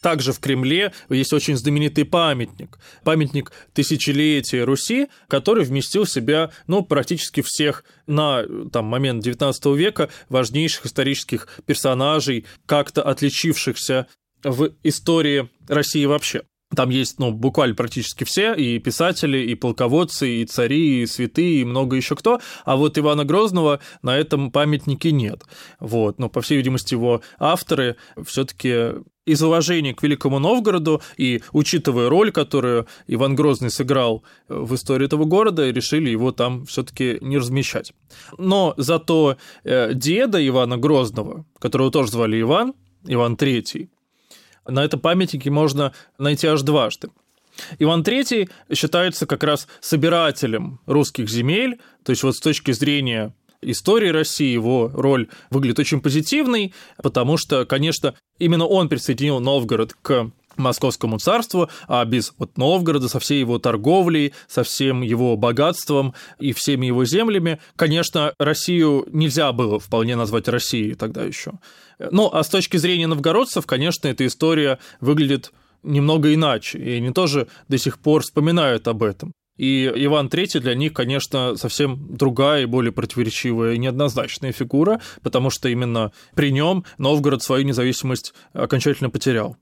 Также 0.01 0.31
в 0.31 0.39
Кремле 0.39 0.93
есть 1.09 1.33
очень 1.33 1.57
знаменитый 1.57 2.05
памятник, 2.05 2.77
памятник 3.03 3.51
тысячелетия 3.73 4.63
Руси, 4.63 5.07
который 5.27 5.63
вместил 5.63 6.03
в 6.03 6.09
себя, 6.09 6.51
ну, 6.67 6.83
практически 6.83 7.41
всех 7.41 7.83
на 8.05 8.43
там, 8.71 8.85
момент 8.85 9.25
XIX 9.25 9.75
века 9.75 10.09
важнейших 10.29 10.85
исторических 10.85 11.47
персонажей, 11.65 12.45
как-то 12.65 13.01
отличившихся 13.01 14.07
в 14.43 14.71
истории 14.83 15.49
России 15.67 16.05
вообще. 16.05 16.43
Там 16.75 16.89
есть, 16.89 17.17
ну, 17.17 17.31
буквально 17.31 17.75
практически 17.75 18.25
все, 18.25 18.53
и 18.53 18.77
писатели, 18.79 19.37
и 19.37 19.55
полководцы, 19.55 20.41
и 20.41 20.45
цари, 20.45 21.01
и 21.01 21.05
святые, 21.05 21.61
и 21.61 21.65
много 21.65 21.95
еще 21.95 22.15
кто, 22.15 22.41
а 22.65 22.75
вот 22.75 22.97
Ивана 22.97 23.23
Грозного 23.23 23.79
на 24.01 24.17
этом 24.17 24.51
памятнике 24.51 25.11
нет. 25.11 25.43
Вот, 25.79 26.19
но, 26.19 26.29
по 26.29 26.41
всей 26.41 26.57
видимости, 26.57 26.93
его 26.93 27.21
авторы 27.39 27.95
все 28.25 28.43
таки 28.43 28.95
из 29.27 29.43
уважения 29.43 29.93
к 29.93 30.01
Великому 30.03 30.39
Новгороду 30.39 31.01
и 31.17 31.41
учитывая 31.51 32.09
роль, 32.09 32.31
которую 32.31 32.87
Иван 33.07 33.35
Грозный 33.35 33.69
сыграл 33.69 34.23
в 34.47 34.73
истории 34.73 35.05
этого 35.05 35.25
города, 35.25 35.69
решили 35.69 36.09
его 36.09 36.31
там 36.31 36.65
все-таки 36.65 37.17
не 37.21 37.37
размещать. 37.37 37.93
Но 38.37 38.73
зато 38.77 39.37
э, 39.65 39.93
деда 39.93 40.45
Ивана 40.47 40.77
Грозного, 40.77 41.45
которого 41.59 41.91
тоже 41.91 42.11
звали 42.11 42.41
Иван, 42.41 42.73
Иван 43.05 43.35
III, 43.35 43.89
на 44.65 44.83
этом 44.83 44.99
памятнике 44.99 45.49
можно 45.49 45.93
найти 46.17 46.47
аж 46.47 46.61
дважды. 46.61 47.09
Иван 47.79 48.03
III 48.03 48.49
считается 48.73 49.25
как 49.25 49.43
раз 49.43 49.67
собирателем 49.81 50.79
русских 50.85 51.29
земель, 51.29 51.79
то 52.03 52.11
есть 52.11 52.23
вот 52.23 52.35
с 52.35 52.39
точки 52.39 52.71
зрения 52.71 53.33
истории 53.61 54.09
России 54.09 54.51
его 54.51 54.91
роль 54.93 55.27
выглядит 55.49 55.79
очень 55.79 56.01
позитивной, 56.01 56.73
потому 57.01 57.37
что, 57.37 57.65
конечно, 57.65 58.15
именно 58.39 58.65
он 58.65 58.89
присоединил 58.89 59.39
Новгород 59.39 59.95
к 60.01 60.31
Московскому 60.57 61.19
царству, 61.19 61.69
а 61.87 62.03
без 62.05 62.33
вот 62.37 62.57
Новгорода 62.57 63.07
со 63.07 63.19
всей 63.19 63.39
его 63.39 63.59
торговлей, 63.59 64.33
со 64.47 64.63
всем 64.63 65.01
его 65.01 65.37
богатством 65.37 66.13
и 66.39 66.51
всеми 66.53 66.87
его 66.87 67.05
землями, 67.05 67.59
конечно, 67.75 68.33
Россию 68.39 69.07
нельзя 69.11 69.51
было 69.51 69.79
вполне 69.79 70.15
назвать 70.15 70.47
Россией 70.47 70.95
тогда 70.95 71.23
еще. 71.23 71.53
Ну, 71.99 72.29
а 72.31 72.43
с 72.43 72.49
точки 72.49 72.77
зрения 72.77 73.07
новгородцев, 73.07 73.65
конечно, 73.65 74.07
эта 74.07 74.25
история 74.25 74.79
выглядит 74.99 75.51
немного 75.83 76.33
иначе, 76.33 76.79
и 76.79 76.91
они 76.91 77.11
тоже 77.11 77.47
до 77.67 77.77
сих 77.77 77.99
пор 77.99 78.23
вспоминают 78.23 78.87
об 78.87 79.03
этом. 79.03 79.31
И 79.57 79.91
Иван 79.95 80.27
III 80.27 80.59
для 80.59 80.75
них, 80.75 80.93
конечно, 80.93 81.55
совсем 81.55 82.15
другая 82.15 82.63
и 82.63 82.65
более 82.65 82.91
противоречивая 82.91 83.73
и 83.73 83.77
неоднозначная 83.77 84.51
фигура, 84.51 85.01
потому 85.23 85.49
что 85.49 85.69
именно 85.69 86.11
при 86.35 86.51
нем 86.51 86.85
Новгород 86.97 87.43
свою 87.43 87.65
независимость 87.65 88.33
окончательно 88.53 89.09
потерял. 89.09 89.57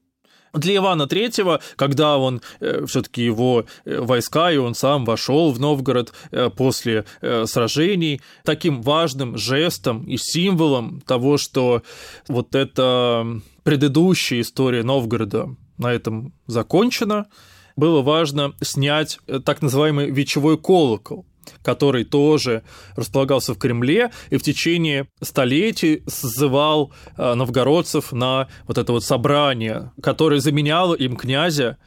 Для 0.55 0.77
Ивана 0.77 1.03
III, 1.03 1.61
когда 1.75 2.17
он 2.17 2.41
э, 2.61 2.85
все-таки 2.85 3.23
его 3.23 3.65
э, 3.83 3.99
войска, 3.99 4.51
и 4.51 4.57
он 4.57 4.73
сам 4.73 5.03
вошел 5.03 5.51
в 5.51 5.59
Новгород 5.59 6.13
э, 6.31 6.49
после 6.49 7.05
э, 7.21 7.45
сражений, 7.45 8.21
таким 8.43 8.81
важным 8.81 9.37
жестом 9.37 10.03
и 10.03 10.17
символом 10.17 11.01
того, 11.01 11.37
что 11.37 11.83
вот 12.29 12.55
эта 12.55 13.27
предыдущая 13.63 14.41
история 14.41 14.83
Новгорода 14.83 15.49
на 15.77 15.91
этом 15.91 16.33
закончена, 16.47 17.27
было 17.75 18.01
важно 18.01 18.53
снять 18.61 19.19
э, 19.27 19.39
так 19.39 19.61
называемый 19.61 20.09
вечевой 20.09 20.57
колокол, 20.57 21.25
который 21.61 22.03
тоже 22.03 22.63
располагался 22.95 23.53
в 23.53 23.57
Кремле 23.57 24.11
и 24.29 24.37
в 24.37 24.43
течение 24.43 25.07
столетий 25.21 26.03
созывал 26.07 26.91
э, 27.17 27.33
новгородцев 27.33 28.11
на 28.11 28.47
вот 28.67 28.77
это 28.77 28.91
вот 28.91 29.03
собрание, 29.03 29.91
которое 30.01 30.39
заменяло 30.39 30.93
им 30.95 31.15
князя 31.15 31.77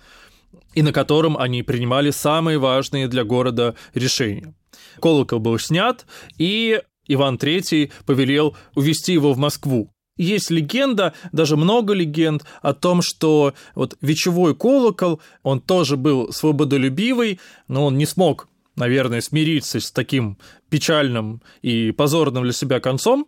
и 0.74 0.82
на 0.82 0.92
котором 0.92 1.36
они 1.36 1.62
принимали 1.62 2.10
самые 2.10 2.58
важные 2.58 3.08
для 3.08 3.24
города 3.24 3.74
решения. 3.94 4.54
Колокол 5.00 5.40
был 5.40 5.58
снят, 5.58 6.06
и 6.38 6.80
Иван 7.06 7.36
III 7.36 7.90
повелел 8.04 8.56
увести 8.74 9.12
его 9.12 9.32
в 9.32 9.38
Москву. 9.38 9.90
Есть 10.18 10.50
легенда, 10.50 11.14
даже 11.32 11.56
много 11.56 11.94
легенд 11.94 12.44
о 12.60 12.74
том, 12.74 13.00
что 13.00 13.54
вот 13.74 13.96
вечевой 14.00 14.54
колокол, 14.54 15.20
он 15.42 15.60
тоже 15.60 15.96
был 15.96 16.32
свободолюбивый, 16.32 17.40
но 17.68 17.86
он 17.86 17.96
не 17.96 18.04
смог 18.04 18.48
наверное, 18.78 19.20
смириться 19.20 19.80
с 19.80 19.90
таким 19.90 20.38
печальным 20.70 21.42
и 21.62 21.90
позорным 21.90 22.44
для 22.44 22.52
себя 22.52 22.78
концом, 22.78 23.26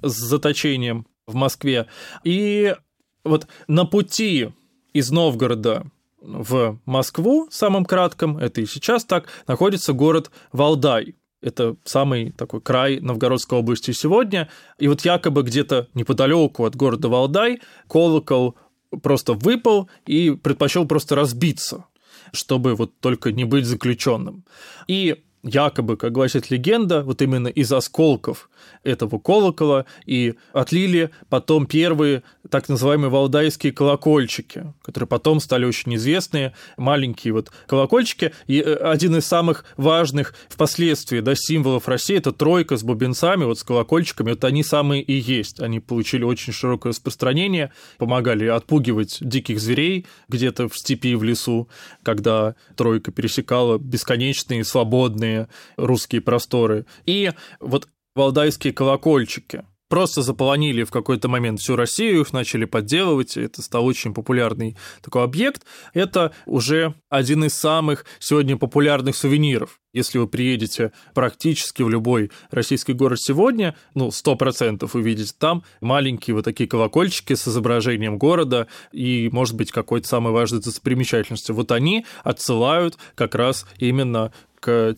с 0.00 0.14
заточением 0.14 1.06
в 1.26 1.34
Москве. 1.34 1.86
И 2.24 2.74
вот 3.22 3.46
на 3.68 3.84
пути 3.84 4.52
из 4.94 5.10
Новгорода 5.10 5.90
в 6.20 6.80
Москву, 6.86 7.46
самым 7.50 7.84
кратком, 7.84 8.38
это 8.38 8.62
и 8.62 8.66
сейчас 8.66 9.04
так, 9.04 9.28
находится 9.46 9.92
город 9.92 10.30
Валдай. 10.52 11.14
Это 11.42 11.76
самый 11.84 12.32
такой 12.32 12.60
край 12.60 13.00
Новгородской 13.00 13.58
области 13.58 13.90
сегодня. 13.92 14.48
И 14.78 14.88
вот 14.88 15.02
якобы 15.02 15.42
где-то 15.42 15.88
неподалеку 15.94 16.64
от 16.64 16.76
города 16.76 17.08
Валдай 17.08 17.60
колокол 17.88 18.56
просто 19.02 19.34
выпал 19.34 19.88
и 20.06 20.30
предпочел 20.30 20.86
просто 20.86 21.14
разбиться 21.14 21.84
чтобы 22.32 22.74
вот 22.74 22.98
только 22.98 23.30
не 23.30 23.44
быть 23.44 23.66
заключенным. 23.66 24.44
И 24.88 25.24
якобы, 25.46 25.96
как 25.96 26.12
гласит 26.12 26.50
легенда, 26.50 27.02
вот 27.02 27.22
именно 27.22 27.48
из 27.48 27.72
осколков 27.72 28.50
этого 28.82 29.18
колокола 29.18 29.86
и 30.04 30.34
отлили 30.52 31.10
потом 31.28 31.66
первые 31.66 32.22
так 32.50 32.68
называемые 32.68 33.10
валдайские 33.10 33.72
колокольчики, 33.72 34.72
которые 34.82 35.08
потом 35.08 35.40
стали 35.40 35.64
очень 35.64 35.94
известные, 35.96 36.52
маленькие 36.76 37.32
вот 37.32 37.50
колокольчики. 37.66 38.32
И 38.46 38.60
э, 38.60 38.74
один 38.74 39.16
из 39.16 39.26
самых 39.26 39.64
важных 39.76 40.34
впоследствии 40.48 41.20
да, 41.20 41.34
символов 41.34 41.88
России– 41.88 42.16
это 42.18 42.32
тройка 42.32 42.76
с 42.76 42.82
бубенцами, 42.82 43.44
вот 43.44 43.58
с 43.58 43.64
колокольчиками, 43.64 44.30
вот 44.30 44.44
они 44.44 44.62
самые 44.62 45.02
и 45.02 45.14
есть. 45.14 45.60
Они 45.60 45.80
получили 45.80 46.24
очень 46.24 46.52
широкое 46.52 46.92
распространение, 46.92 47.72
помогали 47.98 48.46
отпугивать 48.46 49.18
диких 49.20 49.60
зверей 49.60 50.06
где-то 50.28 50.68
в 50.68 50.76
степи 50.76 51.12
и 51.12 51.14
в 51.14 51.24
лесу, 51.24 51.68
когда 52.02 52.54
тройка 52.76 53.10
пересекала 53.10 53.78
бесконечные 53.78 54.64
свободные 54.64 55.35
русские 55.76 56.20
просторы. 56.20 56.86
И 57.04 57.32
вот 57.60 57.88
валдайские 58.14 58.72
колокольчики– 58.72 59.64
просто 59.88 60.22
заполонили 60.22 60.84
в 60.84 60.90
какой-то 60.90 61.28
момент 61.28 61.60
всю 61.60 61.76
Россию, 61.76 62.22
их 62.22 62.32
начали 62.32 62.64
подделывать, 62.64 63.36
это 63.36 63.62
стал 63.62 63.86
очень 63.86 64.14
популярный 64.14 64.76
такой 65.02 65.22
объект. 65.22 65.64
Это 65.94 66.32
уже 66.46 66.94
один 67.08 67.44
из 67.44 67.54
самых 67.54 68.04
сегодня 68.18 68.56
популярных 68.56 69.16
сувениров. 69.16 69.80
Если 69.92 70.18
вы 70.18 70.26
приедете 70.28 70.92
практически 71.14 71.82
в 71.82 71.88
любой 71.88 72.30
российский 72.50 72.92
город 72.92 73.18
сегодня, 73.20 73.76
ну, 73.94 74.08
100% 74.08 74.88
увидите 74.92 75.32
там 75.38 75.64
маленькие 75.80 76.34
вот 76.34 76.44
такие 76.44 76.68
колокольчики 76.68 77.34
с 77.34 77.48
изображением 77.48 78.18
города 78.18 78.66
и, 78.92 79.30
может 79.32 79.56
быть, 79.56 79.72
какой-то 79.72 80.06
самой 80.06 80.32
важной 80.32 80.60
достопримечательностью. 80.60 81.54
Вот 81.54 81.72
они 81.72 82.04
отсылают 82.24 82.98
как 83.14 83.34
раз 83.34 83.66
именно 83.78 84.32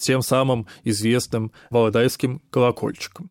тем 0.00 0.22
самым 0.22 0.66
известным 0.84 1.52
валадайским 1.70 2.40
колокольчикам. 2.50 3.30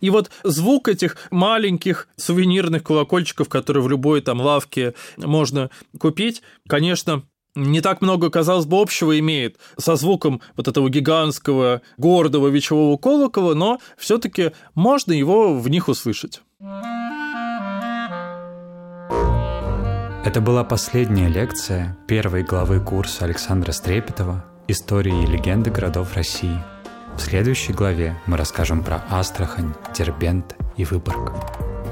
И 0.00 0.10
вот 0.10 0.30
звук 0.44 0.88
этих 0.88 1.16
маленьких 1.30 2.08
сувенирных 2.16 2.82
колокольчиков, 2.82 3.48
которые 3.48 3.82
в 3.82 3.88
любой 3.88 4.20
там 4.20 4.40
лавке 4.40 4.94
можно 5.16 5.70
купить, 5.98 6.42
конечно, 6.68 7.24
не 7.56 7.80
так 7.80 8.02
много, 8.02 8.30
казалось 8.30 8.66
бы, 8.66 8.80
общего 8.80 9.18
имеет 9.18 9.56
со 9.78 9.96
звуком 9.96 10.42
вот 10.56 10.68
этого 10.68 10.90
гигантского 10.90 11.80
гордого 11.96 12.48
вечевого 12.48 12.96
колокола, 12.98 13.54
но 13.54 13.80
все 13.96 14.18
таки 14.18 14.52
можно 14.74 15.12
его 15.12 15.58
в 15.58 15.68
них 15.68 15.88
услышать. 15.88 16.42
Это 20.24 20.40
была 20.40 20.64
последняя 20.64 21.28
лекция 21.28 21.96
первой 22.06 22.42
главы 22.42 22.80
курса 22.80 23.24
Александра 23.24 23.72
Стрепетова 23.72 24.44
«Истории 24.68 25.22
и 25.22 25.26
легенды 25.26 25.70
городов 25.70 26.14
России». 26.14 26.58
В 27.16 27.20
следующей 27.20 27.72
главе 27.72 28.16
мы 28.26 28.36
расскажем 28.36 28.82
про 28.82 29.02
Астрахань, 29.10 29.74
Дербент 29.96 30.56
и 30.76 30.84
Выборг. 30.84 31.32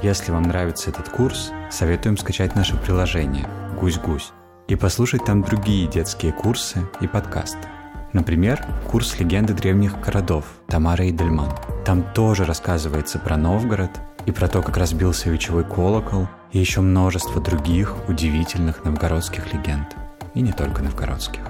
Если 0.03 0.31
вам 0.31 0.43
нравится 0.43 0.89
этот 0.89 1.09
курс, 1.09 1.51
советуем 1.71 2.17
скачать 2.17 2.55
наше 2.55 2.75
приложение 2.77 3.47
«Гусь-гусь» 3.79 4.31
и 4.67 4.75
послушать 4.75 5.25
там 5.25 5.41
другие 5.41 5.87
детские 5.87 6.31
курсы 6.31 6.81
и 7.01 7.07
подкасты. 7.07 7.67
Например, 8.13 8.63
курс 8.89 9.19
легенды 9.19 9.53
древних 9.53 9.99
городов 10.01 10.45
Тамара 10.67 11.09
Идельман. 11.09 11.51
Там 11.85 12.03
тоже 12.13 12.45
рассказывается 12.45 13.19
про 13.19 13.37
Новгород 13.37 13.91
и 14.25 14.31
про 14.31 14.47
то, 14.47 14.61
как 14.61 14.77
разбился 14.77 15.29
вечевой 15.29 15.63
колокол– 15.63 16.27
и 16.55 16.59
еще 16.59 16.79
множество 16.79 17.41
других 17.41 17.93
удивительных 18.07 18.85
новгородских 18.85 19.53
легенд. 19.53 19.93
И 20.35 20.41
не 20.41 20.53
только 20.53 20.81
новгородских. 20.81 21.41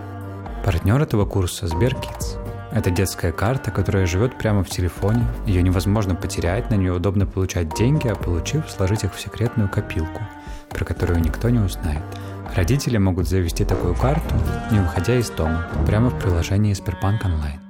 Партнер 0.65 0.99
этого 0.99 1.28
курса– 1.28 1.67
Сберкидс. 1.69 2.38
Это 2.71 2.89
детская 2.89 3.32
карта, 3.32 3.69
которая 3.69 4.08
живет 4.08 4.36
прямо 4.36 4.63
в 4.63 4.69
телефоне. 4.69 5.23
Ее 5.45 5.62
невозможно 5.62 6.15
потерять, 6.15 6.71
на 6.71 6.73
нее 6.73 6.93
удобно 6.93 7.28
получать 7.28 7.75
деньги, 7.75 8.08
а 8.08 8.15
получив, 8.15 8.67
сложить 8.67 9.04
их 9.04 9.13
в 9.13 9.21
секретную 9.21 9.69
копилку, 9.69 10.23
про 10.71 10.84
которую 10.84 11.19
никто 11.19 11.49
не 11.49 11.60
узнает. 11.60 12.01
Родители 12.56 12.97
могут 12.97 13.28
завести 13.28 13.63
такую 13.63 13.93
карту, 13.93 14.34
не 14.71 14.80
выходя 14.80 15.15
из 15.15 15.30
дома, 15.30 15.67
прямо 15.86 16.10
в 16.10 16.19
приложении 16.19 16.73
Сбербанк 16.73 17.23
онлайн. 17.23 17.64